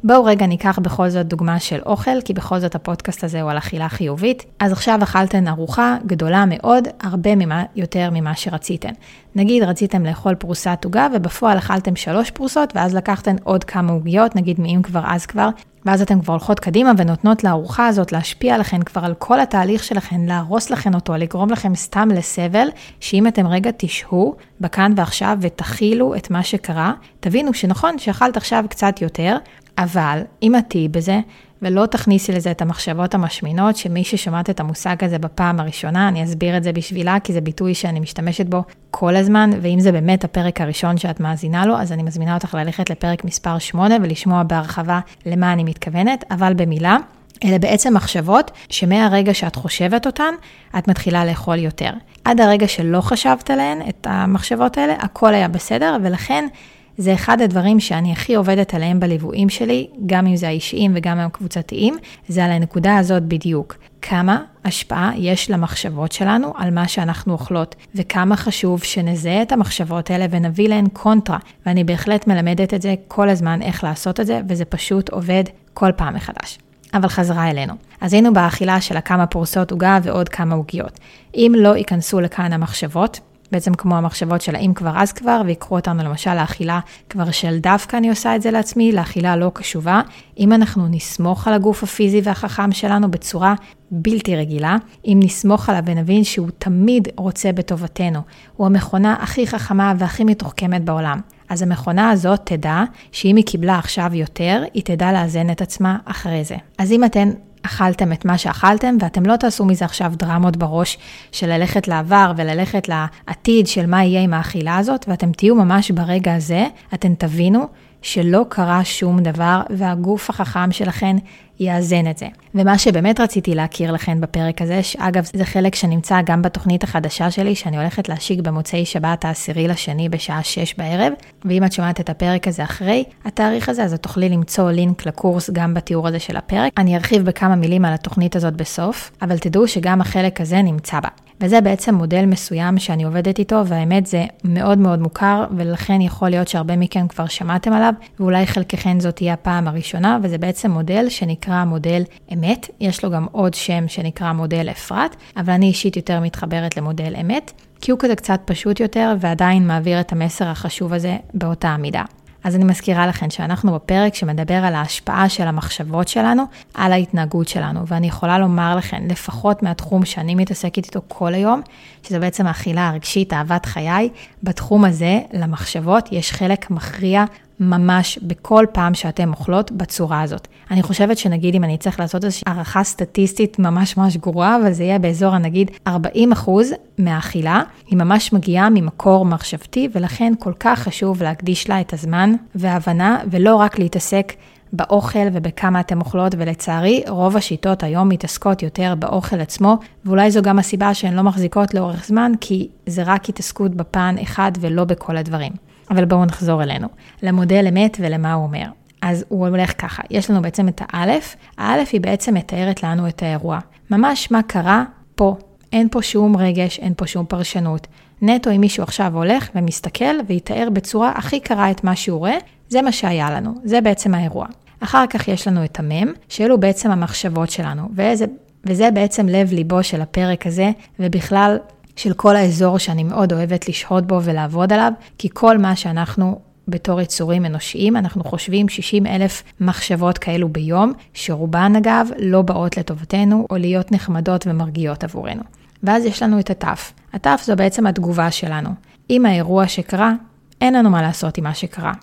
בואו 0.08 0.26
רגע 0.26 0.46
ניקח 0.46 0.80
בכל 0.80 1.10
זאת 1.10 1.26
דוגמה 1.26 1.60
של 1.60 1.80
אוכל, 1.86 2.22
כי 2.26 2.34
בכל 2.34 2.60
זאת 2.60 2.76
הפודקאסט 2.76 3.24
הזה 3.24 3.42
הוא 3.42 3.52
על 3.52 3.58
אכילה 3.58 3.90
חיובית. 3.90 4.46
אז 4.60 4.72
עכשיו 4.72 5.00
אכלתן 5.04 5.48
ארוחה 5.48 5.98
גדולה 6.06 6.44
מאוד, 6.48 6.88
הרבה 7.02 7.36
ממה, 7.36 7.64
יותר 7.76 8.10
ממה 8.12 8.36
שרציתן. 8.36 8.94
נגיד 9.36 9.64
רציתם 9.64 10.06
לאכול 10.06 10.36
פרוסת 10.36 10.82
עוגה 10.86 11.08
ובפועל 11.14 11.58
אכלתם 11.58 11.96
שלוש 11.96 12.32
פרוסות, 12.32 12.76
ואז 12.76 12.96
לקחתן 12.96 13.36
עוד 13.44 13.64
כמה 13.64 13.92
עוגיות, 13.92 14.36
נגיד 14.36 14.60
מאם 14.62 14.82
כבר 14.82 15.02
אז 15.06 15.26
כבר, 15.26 15.50
ואז 15.86 16.02
אתן 16.02 16.22
כבר 16.22 16.34
הולכות 16.34 16.60
קדימה 16.60 16.92
ונותנות 16.98 17.44
לארוחה 17.44 17.88
הזאת 17.88 18.12
להשפיע 18.12 18.56
עליכן 18.56 18.82
כבר 18.82 19.06
על 19.06 19.14
כל 19.14 19.40
התהליך 19.40 19.84
שלכן, 19.84 20.26
להרוס 20.26 20.70
לכן 20.70 20.94
אותו, 20.94 21.16
לגרום 21.16 21.50
לכם 21.50 21.76
סתם 21.76 22.10
לסבל, 22.16 22.68
שאם 23.00 23.28
אתם 23.28 23.48
רגע 23.48 23.72
תשהו 23.78 24.36
בכאן 24.62 24.94
ועכשיו 24.96 25.38
ותכילו 25.42 26.16
את 26.16 26.32
מה 26.32 26.44
שקרה, 26.44 26.94
תבינו 27.20 27.54
שנכון 27.54 28.00
שאכלת 28.00 28.38
עכשיו 28.38 28.66
קצת 28.70 29.02
יותר, 29.02 29.38
אבל 29.78 30.22
אם 30.44 30.56
את 30.56 30.64
תהיי 30.68 30.88
בזה, 30.88 31.20
ולא 31.62 31.86
תכניסי 31.86 32.32
לזה 32.32 32.52
את 32.52 32.62
המחשבות 32.62 33.16
המשמינות, 33.16 33.76
שמי 33.76 34.04
ששומעת 34.04 34.50
את 34.50 34.60
המושג 34.60 35.04
הזה 35.04 35.20
בפעם 35.20 35.60
הראשונה, 35.60 36.08
אני 36.08 36.24
אסביר 36.24 36.58
את 36.58 36.64
זה 36.64 36.74
בשבילה, 36.74 37.18
כי 37.24 37.34
זה 37.34 37.42
ביטוי 37.42 37.74
שאני 37.74 38.00
משתמשת 38.00 38.46
בו 38.46 38.64
כל 38.92 39.16
הזמן, 39.16 39.50
ואם 39.62 39.80
זה 39.80 39.92
באמת 39.92 40.24
הפרק 40.24 40.62
הראשון 40.62 40.98
שאת 40.98 41.20
מאזינה 41.20 41.66
לו, 41.66 41.78
אז 41.78 41.92
אני 41.92 42.04
מזמינה 42.04 42.34
אותך 42.34 42.54
ללכת 42.54 42.90
לפרק 42.90 43.26
מספר 43.26 43.58
8 43.58 43.96
ולשמוע 44.02 44.44
בהרחבה 44.44 45.00
למה 45.26 45.54
אני 45.54 45.64
מתכוונת, 45.64 46.24
אבל 46.32 46.54
במילה. 46.54 46.98
אלה 47.46 47.60
בעצם 47.60 47.94
מחשבות 47.94 48.52
שמהרגע 48.70 49.34
שאת 49.34 49.56
חושבת 49.56 50.06
אותן, 50.06 50.34
את 50.78 50.88
מתחילה 50.88 51.26
לאכול 51.26 51.60
יותר. 51.60 51.92
עד 52.26 52.42
הרגע 52.42 52.68
שלא 52.68 53.02
חשבת 53.02 53.50
עליהן, 53.50 53.82
את 53.90 54.08
המחשבות 54.10 54.78
האלה, 54.78 54.94
הכל 55.00 55.34
היה 55.34 55.48
בסדר, 55.48 55.98
ולכן 56.04 56.48
זה 56.98 57.14
אחד 57.14 57.42
הדברים 57.42 57.80
שאני 57.80 58.12
הכי 58.12 58.36
עובדת 58.36 58.74
עליהם 58.74 59.00
בליוויים 59.00 59.50
שלי, 59.50 59.88
גם 60.06 60.28
אם 60.28 60.36
זה 60.36 60.48
האישיים 60.48 60.92
וגם 60.96 61.20
הקבוצתיים, 61.20 61.98
זה 62.28 62.46
על 62.46 62.52
הנקודה 62.52 62.98
הזאת 62.98 63.24
בדיוק. 63.24 63.76
כמה 64.02 64.44
השפעה 64.66 65.12
יש 65.16 65.52
למחשבות 65.52 66.12
שלנו 66.12 66.54
על 66.58 66.70
מה 66.74 66.88
שאנחנו 66.88 67.34
אוכלות, 67.34 67.76
וכמה 67.96 68.36
חשוב 68.36 68.84
שנזהה 68.84 69.42
את 69.42 69.52
המחשבות 69.52 70.12
האלה 70.12 70.26
ונביא 70.30 70.70
להן 70.70 70.88
קונטרה. 70.94 71.38
ואני 71.66 71.84
בהחלט 71.84 72.28
מלמדת 72.28 72.74
את 72.74 72.82
זה 72.82 72.96
כל 73.08 73.30
הזמן 73.30 73.62
איך 73.62 73.84
לעשות 73.84 74.20
את 74.20 74.26
זה, 74.26 74.42
וזה 74.50 74.66
פשוט 74.66 75.10
עובד 75.10 75.44
כל 75.74 75.92
פעם 75.96 76.16
מחדש. 76.16 76.58
אבל 76.94 77.08
חזרה 77.08 77.50
אלינו. 77.50 77.74
אז 78.02 78.14
היינו 78.14 78.34
באכילה 78.34 78.82
של 78.82 78.98
הכמה 78.98 79.28
פורסות 79.28 79.72
עוגה 79.72 80.00
ועוד 80.04 80.30
כמה 80.30 80.56
עוגיות. 80.56 81.00
אם 81.36 81.54
לא 81.58 81.78
ייכנסו 81.78 82.20
לכאן 82.20 82.54
המחשבות, 82.54 83.20
בעצם 83.52 83.74
כמו 83.74 83.98
המחשבות 83.98 84.42
של 84.42 84.56
האם 84.56 84.74
כבר 84.74 84.94
אז 84.96 85.12
כבר, 85.12 85.42
ויקחו 85.46 85.76
אותנו 85.76 86.04
למשל 86.04 86.34
לאכילה 86.34 86.80
כבר 87.10 87.32
של 87.32 87.58
דווקא 87.58 87.98
אני 87.98 88.10
עושה 88.10 88.36
את 88.36 88.42
זה 88.42 88.52
לעצמי, 88.52 88.92
לאכילה 88.92 89.36
לא 89.36 89.52
קשובה. 89.54 90.02
אם 90.40 90.54
אנחנו 90.54 90.88
נסמוך 90.88 91.48
על 91.48 91.54
הגוף 91.54 91.84
הפיזי 91.84 92.22
והחכם 92.24 92.72
שלנו 92.72 93.12
בצורה 93.12 93.54
בלתי 93.92 94.36
רגילה, 94.36 94.78
אם 95.06 95.20
נסמוך 95.24 95.70
עליו 95.70 95.84
ונבין 95.86 96.24
שהוא 96.24 96.50
תמיד 96.58 97.08
רוצה 97.18 97.52
בטובתנו, 97.52 98.20
הוא 98.56 98.68
המכונה 98.68 99.16
הכי 99.20 99.48
חכמה 99.48 99.94
והכי 99.98 100.24
מתוחכמת 100.24 100.84
בעולם. 100.84 101.20
אז 101.50 101.62
המכונה 101.62 102.10
הזאת 102.10 102.40
תדע 102.44 102.84
שאם 103.12 103.36
היא 103.36 103.46
קיבלה 103.46 103.78
עכשיו 103.78 104.12
יותר, 104.14 104.64
היא 104.74 104.84
תדע 104.84 105.12
לאזן 105.12 105.50
את 105.50 105.62
עצמה 105.62 105.98
אחרי 106.06 106.44
זה. 106.44 106.56
אז 106.78 106.92
אם 106.92 107.04
אתן 107.04 107.30
אכלתם 107.62 108.14
את 108.14 108.26
מה 108.26 108.38
שאכלתם, 108.38 108.98
ואתם 109.00 109.26
לא 109.26 109.36
תעשו 109.36 109.66
מזה 109.66 109.86
עכשיו 109.86 110.14
דרמות 110.16 110.58
בראש 110.58 110.98
של 111.32 111.48
ללכת 111.48 111.88
לעבר 111.88 112.32
וללכת 112.38 112.90
לעתיד 112.90 113.68
של 113.68 113.86
מה 113.86 114.04
יהיה 114.04 114.22
עם 114.22 114.34
האכילה 114.34 114.78
הזאת, 114.78 115.06
ואתם 115.08 115.32
תהיו 115.32 115.56
ממש 115.56 115.92
ברגע 115.92 116.36
הזה, 116.36 116.68
אתם 116.94 117.14
תבינו 117.16 117.68
שלא 118.02 118.46
קרה 118.50 118.84
שום 118.86 119.20
דבר, 119.20 119.62
והגוף 119.70 120.30
החכם 120.30 120.72
שלכם 120.72 121.18
יאזן 121.60 122.10
את 122.10 122.18
זה. 122.18 122.28
ומה 122.56 122.78
שבאמת 122.78 123.20
רציתי 123.20 123.56
להכיר 123.56 123.92
לכם 123.92 124.22
בפרק 124.22 124.62
הזה, 124.62 124.84
שאגב, 124.84 125.30
זה 125.34 125.46
חלק 125.46 125.76
שנמצא 125.76 126.22
גם 126.26 126.42
בתוכנית 126.42 126.84
החדשה 126.84 127.32
שלי, 127.32 127.56
שאני 127.56 127.78
הולכת 127.78 128.10
להשיק 128.10 128.40
במוצאי 128.40 128.86
שבת 128.86 129.26
העשירי 129.26 129.68
לשני 129.68 130.10
בשעה 130.10 130.44
6 130.44 130.76
בערב, 130.78 131.14
ואם 131.46 131.64
את 131.64 131.74
שומעת 131.74 132.00
את 132.00 132.10
הפרק 132.10 132.48
הזה 132.48 132.64
אחרי 132.64 133.04
התאריך 133.26 133.70
הזה, 133.70 133.84
אז 133.84 133.94
את 133.94 134.04
תוכלי 134.04 134.30
למצוא 134.30 134.72
לינק 134.72 135.06
לקורס 135.06 135.50
גם 135.50 135.74
בתיאור 135.74 136.08
הזה 136.08 136.20
של 136.20 136.38
הפרק. 136.38 136.72
אני 136.78 136.96
ארחיב 136.96 137.26
בכמה 137.26 137.56
מילים 137.56 137.86
על 137.86 137.94
התוכנית 137.94 138.36
הזאת 138.36 138.54
בסוף, 138.54 139.12
אבל 139.22 139.38
תדעו 139.38 139.68
שגם 139.68 140.02
החלק 140.02 140.42
הזה 140.42 140.62
נמצא 140.62 141.00
בה. 141.00 141.10
וזה 141.42 141.62
בעצם 141.62 141.96
מודל 141.96 142.26
מסוים 142.26 142.78
שאני 142.80 143.04
עובדת 143.04 143.40
איתו, 143.40 143.62
והאמת 143.66 144.06
זה 144.06 144.26
מאוד 144.44 144.78
מאוד 144.78 145.00
מוכר, 145.00 145.46
ולכן 145.58 146.02
יכול 146.02 146.30
להיות 146.30 146.48
שהרבה 146.48 146.76
מכם 146.76 147.08
כבר 147.08 147.28
שמעתם 147.28 147.74
עליו, 147.74 147.94
ואולי 148.20 148.48
חלקכן 148.48 149.00
זאת 149.00 149.16
תהיה 149.16 149.34
הפעם 149.34 149.68
הראשונה, 149.68 150.20
וזה 150.24 150.38
בעצם 150.38 150.72
מודל 150.72 151.10
שנקרא 151.10 151.47
מודל 151.50 152.04
אמת. 152.34 152.70
יש 152.80 153.04
לו 153.04 153.12
גם 153.12 153.26
עוד 153.32 153.54
שם 153.54 153.88
שנקרא 153.88 154.34
מודל 154.34 154.68
אפרת, 154.72 155.16
אבל 155.38 155.54
אני 155.54 155.66
אישית 155.66 155.96
יותר 155.96 156.20
מתחברת 156.20 156.78
למודל 156.78 157.16
אמת, 157.22 157.52
כי 157.82 157.92
הוא 157.92 158.00
כזה 158.00 158.16
קצת 158.16 158.40
פשוט 158.46 158.80
יותר, 158.80 159.14
ועדיין 159.20 159.68
מעביר 159.68 160.00
את 160.00 160.12
המסר 160.12 160.48
החשוב 160.48 160.94
הזה 160.94 161.18
באותה 161.34 161.70
המידה. 161.70 162.04
אז 162.44 162.56
אני 162.56 162.64
מזכירה 162.64 163.08
לכם 163.08 163.30
שאנחנו 163.30 163.74
בפרק 163.74 164.16
שמדבר 164.16 164.54
על 164.54 164.76
ההשפעה 164.76 165.30
של 165.30 165.48
המחשבות 165.48 166.08
שלנו 166.08 166.44
על 166.74 166.94
ההתנהגות 166.94 167.48
שלנו, 167.48 167.88
ואני 167.88 168.08
יכולה 168.08 168.40
לומר 168.40 168.76
לכם, 168.76 169.08
לפחות 169.10 169.64
מהתחום 169.64 170.06
שאני 170.06 170.36
מתעסקת 170.36 170.86
איתו 170.86 171.02
כל 171.08 171.34
היום, 171.34 171.62
שזה 172.04 172.20
בעצם 172.20 172.48
האכילה 172.48 172.88
הרגשית, 172.88 173.34
אהבת 173.34 173.66
חיי, 173.66 174.10
בתחום 174.44 174.86
הזה, 174.86 175.20
למחשבות, 175.34 176.10
יש 176.12 176.32
חלק 176.32 176.72
מכריע 176.72 177.26
ממש 177.60 178.20
בכל 178.22 178.66
פעם 178.72 178.94
שאתן 178.94 179.30
אוכלות 179.30 179.72
בצורה 179.72 180.22
הזאת. 180.22 180.48
אני 180.72 180.84
חושבת 180.84 181.18
שנגיד 181.18 181.56
אם 181.56 181.64
אני 181.64 181.78
צריך 181.78 182.00
לעשות 182.00 182.26
איזושהי 182.26 182.44
הערכה 182.46 182.84
סטטיסטית 182.84 183.60
ממש 183.60 183.98
ממש 183.98 184.18
גרועה, 184.18 184.56
אבל 184.56 184.72
זה 184.72 184.84
יהיה 184.84 185.00
באזור 185.00 185.36
הנגיד 185.36 185.72
40 185.88 186.32
אחוז 186.32 186.72
מהאכילה, 186.98 187.62
היא 187.88 187.98
ממש 187.98 188.34
מגיעה 188.34 188.70
ממקור 188.70 189.26
מחשבתי, 189.26 189.90
ולכן 189.94 190.34
כל 190.40 190.54
כך 190.60 190.80
חשוב 190.80 191.24
להקדיש 191.24 191.70
לה 191.70 191.82
את 191.82 191.94
הזמן 191.94 192.34
וההבנה, 192.56 193.20
ולא 193.32 193.56
רק 193.56 193.80
להתעסק 193.80 194.34
באוכל 194.74 195.28
ובכמה 195.34 195.80
אתן 195.80 196.00
אוכלות, 196.00 196.36
ולצערי, 196.38 197.04
רוב 197.08 197.38
השיטות 197.38 197.84
היום 197.84 198.10
מתעסקות 198.10 198.64
יותר 198.64 198.94
באוכל 199.00 199.40
עצמו, 199.40 199.78
ואולי 200.06 200.32
זו 200.32 200.42
גם 200.42 200.60
הסיבה 200.60 200.94
שהן 200.94 201.14
לא 201.14 201.24
מחזיקות 201.24 201.74
לאורך 201.74 202.06
זמן, 202.06 202.32
כי 202.42 202.68
זה 202.86 203.04
רק 203.06 203.30
התעסקות 203.30 203.76
בפן 203.76 204.16
אחד 204.22 204.52
ולא 204.60 204.84
בכל 204.84 205.18
הדברים. 205.18 205.67
אבל 205.92 206.06
בואו 206.06 206.26
נחזור 206.26 206.64
אלינו, 206.64 206.88
למודל 207.24 207.68
אמת 207.68 207.98
ולמה 208.00 208.34
הוא 208.34 208.44
אומר. 208.44 208.66
אז 209.02 209.26
הוא 209.28 209.48
הולך 209.48 209.74
ככה, 209.82 210.04
יש 210.10 210.30
לנו 210.30 210.42
בעצם 210.42 210.68
את 210.68 210.82
האלף, 210.90 211.36
האלף 211.58 211.90
היא 211.94 212.02
בעצם 212.02 212.34
מתארת 212.34 212.84
לנו 212.84 213.08
את 213.08 213.24
האירוע. 213.24 213.60
ממש 213.92 214.32
מה 214.32 214.42
קרה 214.44 214.84
פה, 215.16 215.36
אין 215.74 215.90
פה 215.92 216.02
שום 216.02 216.38
רגש, 216.38 216.80
אין 216.80 216.94
פה 216.98 217.08
שום 217.08 217.26
פרשנות. 217.26 217.88
נטו 218.22 218.52
אם 218.52 218.62
מישהו 218.62 218.84
עכשיו 218.84 219.16
הולך 219.16 219.50
ומסתכל 219.56 220.20
ויתאר 220.28 220.68
בצורה 220.74 221.12
הכי 221.16 221.40
קרה 221.40 221.72
את 221.72 221.84
מה 221.84 221.96
שהוא 221.96 222.20
רואה, 222.20 222.38
זה 222.70 222.82
מה 222.82 222.92
שהיה 222.92 223.32
לנו, 223.32 223.54
זה 223.64 223.82
בעצם 223.82 224.14
האירוע. 224.14 224.48
אחר 224.80 225.06
כך 225.10 225.28
יש 225.28 225.48
לנו 225.48 225.66
את 225.66 225.80
המם, 225.80 226.14
שאלו 226.30 226.60
בעצם 226.60 226.92
המחשבות 226.92 227.50
שלנו, 227.50 227.90
וזה, 227.96 228.26
וזה 228.66 228.92
בעצם 228.92 229.28
לב 229.28 229.54
ליבו 229.54 229.84
של 229.84 230.02
הפרק 230.02 230.48
הזה, 230.48 230.72
ובכלל 231.00 231.58
של 231.98 232.14
כל 232.14 232.36
האזור 232.36 232.78
שאני 232.78 233.04
מאוד 233.04 233.34
אוהבת 233.34 233.70
לשהות 233.70 234.08
בו 234.08 234.20
ולעבוד 234.24 234.74
עליו, 234.74 234.92
כי 235.18 235.30
כל 235.34 235.58
מה 235.58 235.76
שאנחנו 235.76 236.40
בתור 236.68 237.02
יצורים 237.02 237.46
אנושיים, 237.46 237.98
אנחנו 237.98 238.24
חושבים 238.24 238.70
60 238.70 239.06
אלף 239.06 239.44
מחשבות 239.62 240.18
כאלו 240.18 240.50
ביום, 240.50 240.94
שרובן 241.14 241.74
אגב 241.78 242.10
לא 242.20 242.42
באות 242.42 242.78
לטובתנו 242.78 243.48
או 243.50 243.58
להיות 243.58 243.92
נחמדות 243.92 244.48
ומרגיעות 244.48 245.04
עבורנו. 245.04 245.42
ואז 245.84 246.06
יש 246.06 246.24
לנו 246.24 246.40
את 246.40 246.50
התף. 246.50 246.94
התף 247.14 247.42
זו 247.46 247.56
בעצם 247.56 247.88
התגובה 247.88 248.32
שלנו. 248.32 248.70
אם 249.10 249.26
האירוע 249.26 249.68
שקרה, 249.68 250.14
אין 250.62 250.74
לנו 250.74 250.90
מה 250.90 251.02
לעשות 251.02 251.38
עם 251.38 251.44
מה 251.44 251.54
שקרה. 251.54 251.94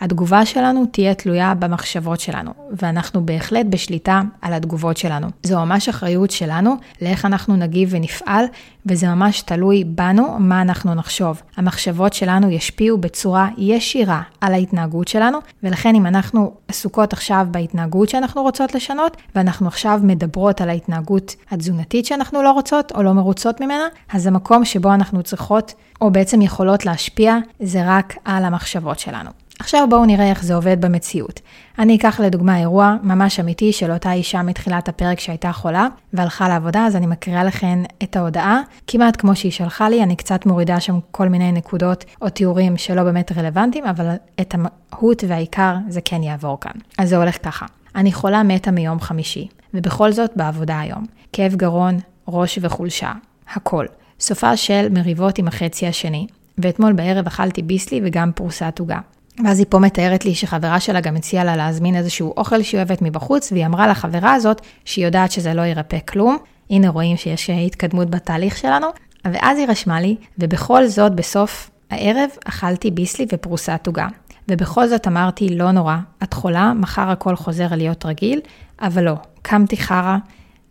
התגובה 0.00 0.46
שלנו 0.46 0.86
תהיה 0.86 1.14
תלויה 1.14 1.54
במחשבות 1.54 2.20
שלנו, 2.20 2.50
ואנחנו 2.72 3.26
בהחלט 3.26 3.66
בשליטה 3.66 4.20
על 4.42 4.52
התגובות 4.52 4.96
שלנו. 4.96 5.26
זו 5.42 5.58
ממש 5.58 5.88
אחריות 5.88 6.30
שלנו 6.30 6.76
לאיך 7.02 7.24
אנחנו 7.24 7.56
נגיב 7.56 7.88
ונפעל, 7.92 8.44
וזה 8.86 9.08
ממש 9.08 9.42
תלוי 9.42 9.84
בנו 9.84 10.36
מה 10.38 10.62
אנחנו 10.62 10.94
נחשוב. 10.94 11.42
המחשבות 11.56 12.12
שלנו 12.12 12.50
ישפיעו 12.50 12.98
בצורה 12.98 13.48
ישירה 13.58 14.22
על 14.40 14.54
ההתנהגות 14.54 15.08
שלנו, 15.08 15.38
ולכן 15.62 15.94
אם 15.94 16.06
אנחנו 16.06 16.52
עסוקות 16.68 17.12
עכשיו 17.12 17.46
בהתנהגות 17.50 18.08
שאנחנו 18.08 18.42
רוצות 18.42 18.74
לשנות, 18.74 19.16
ואנחנו 19.34 19.68
עכשיו 19.68 20.00
מדברות 20.02 20.60
על 20.60 20.68
ההתנהגות 20.68 21.34
התזונתית 21.50 22.06
שאנחנו 22.06 22.42
לא 22.42 22.52
רוצות 22.52 22.92
או 22.92 23.02
לא 23.02 23.12
מרוצות 23.12 23.60
ממנה, 23.60 23.84
אז 24.12 24.26
המקום 24.26 24.64
שבו 24.64 24.94
אנחנו 24.94 25.22
צריכות, 25.22 25.74
או 26.00 26.10
בעצם 26.10 26.42
יכולות 26.42 26.86
להשפיע, 26.86 27.36
זה 27.60 27.82
רק 27.86 28.14
על 28.24 28.44
המחשבות 28.44 28.98
שלנו. 28.98 29.30
עכשיו 29.60 29.86
בואו 29.90 30.04
נראה 30.04 30.30
איך 30.30 30.44
זה 30.44 30.54
עובד 30.54 30.80
במציאות. 30.80 31.40
אני 31.78 31.96
אקח 31.96 32.20
לדוגמה 32.20 32.58
אירוע 32.58 32.96
ממש 33.02 33.40
אמיתי 33.40 33.72
של 33.72 33.92
אותה 33.92 34.12
אישה 34.12 34.42
מתחילת 34.42 34.88
הפרק 34.88 35.20
שהייתה 35.20 35.52
חולה 35.52 35.86
והלכה 36.12 36.48
לעבודה, 36.48 36.86
אז 36.86 36.96
אני 36.96 37.06
מקריאה 37.06 37.44
לכן 37.44 37.78
את 38.02 38.16
ההודעה, 38.16 38.60
כמעט 38.86 39.20
כמו 39.20 39.36
שהיא 39.36 39.52
שלחה 39.52 39.88
לי, 39.88 40.02
אני 40.02 40.16
קצת 40.16 40.46
מורידה 40.46 40.80
שם 40.80 40.98
כל 41.10 41.28
מיני 41.28 41.52
נקודות 41.52 42.04
או 42.22 42.28
תיאורים 42.28 42.76
שלא 42.76 43.02
באמת 43.02 43.32
רלוונטיים, 43.32 43.86
אבל 43.86 44.14
את 44.40 44.54
המהות 44.54 45.24
והעיקר 45.28 45.74
זה 45.88 46.00
כן 46.04 46.22
יעבור 46.22 46.60
כאן. 46.60 46.80
אז 46.98 47.08
זה 47.08 47.16
הולך 47.16 47.38
ככה. 47.42 47.66
אני 47.96 48.12
חולה 48.12 48.42
מתה 48.42 48.70
מיום 48.70 49.00
חמישי, 49.00 49.48
ובכל 49.74 50.12
זאת 50.12 50.30
בעבודה 50.36 50.80
היום. 50.80 51.04
כאב 51.32 51.54
גרון, 51.54 51.98
ראש 52.28 52.58
וחולשה. 52.62 53.12
הכל. 53.54 53.86
סופה 54.20 54.56
של 54.56 54.86
מריבות 54.90 55.38
עם 55.38 55.48
החצי 55.48 55.86
השני, 55.86 56.26
ואתמול 56.58 56.92
בערב 56.92 57.26
אכלתי 57.26 57.62
ביסלי 57.62 58.00
וגם 58.04 58.32
פרוסת 58.34 58.76
עוגה. 58.78 58.98
ואז 59.44 59.58
היא 59.58 59.66
פה 59.68 59.78
מתארת 59.78 60.24
לי 60.24 60.34
שחברה 60.34 60.80
שלה 60.80 61.00
גם 61.00 61.16
הציעה 61.16 61.44
לה 61.44 61.56
להזמין 61.56 61.96
איזשהו 61.96 62.34
אוכל 62.36 62.62
שהיא 62.62 62.78
אוהבת 62.78 63.02
מבחוץ, 63.02 63.52
והיא 63.52 63.66
אמרה 63.66 63.86
לחברה 63.86 64.34
הזאת 64.34 64.60
שהיא 64.84 65.04
יודעת 65.04 65.30
שזה 65.30 65.54
לא 65.54 65.62
ירפא 65.62 65.98
כלום. 66.08 66.36
הנה 66.70 66.88
רואים 66.88 67.16
שיש 67.16 67.50
התקדמות 67.50 68.10
בתהליך 68.10 68.56
שלנו. 68.56 68.86
ואז 69.24 69.58
היא 69.58 69.66
רשמה 69.68 70.00
לי, 70.00 70.16
ובכל 70.38 70.86
זאת 70.86 71.14
בסוף 71.14 71.70
הערב 71.90 72.30
אכלתי 72.44 72.90
ביסלי 72.90 73.26
ופרוסת 73.32 73.80
עוגה. 73.86 74.08
ובכל 74.48 74.88
זאת 74.88 75.06
אמרתי, 75.06 75.56
לא 75.56 75.70
נורא, 75.70 75.96
את 76.22 76.34
חולה, 76.34 76.72
מחר 76.72 77.10
הכל 77.10 77.36
חוזר 77.36 77.68
להיות 77.70 78.06
רגיל, 78.06 78.40
אבל 78.80 79.04
לא, 79.04 79.14
קמתי 79.42 79.76
חרא 79.76 80.16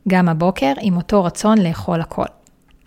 גם 0.07 0.29
הבוקר 0.29 0.73
עם 0.81 0.97
אותו 0.97 1.23
רצון 1.23 1.57
לאכול 1.57 2.01
הכל. 2.01 2.25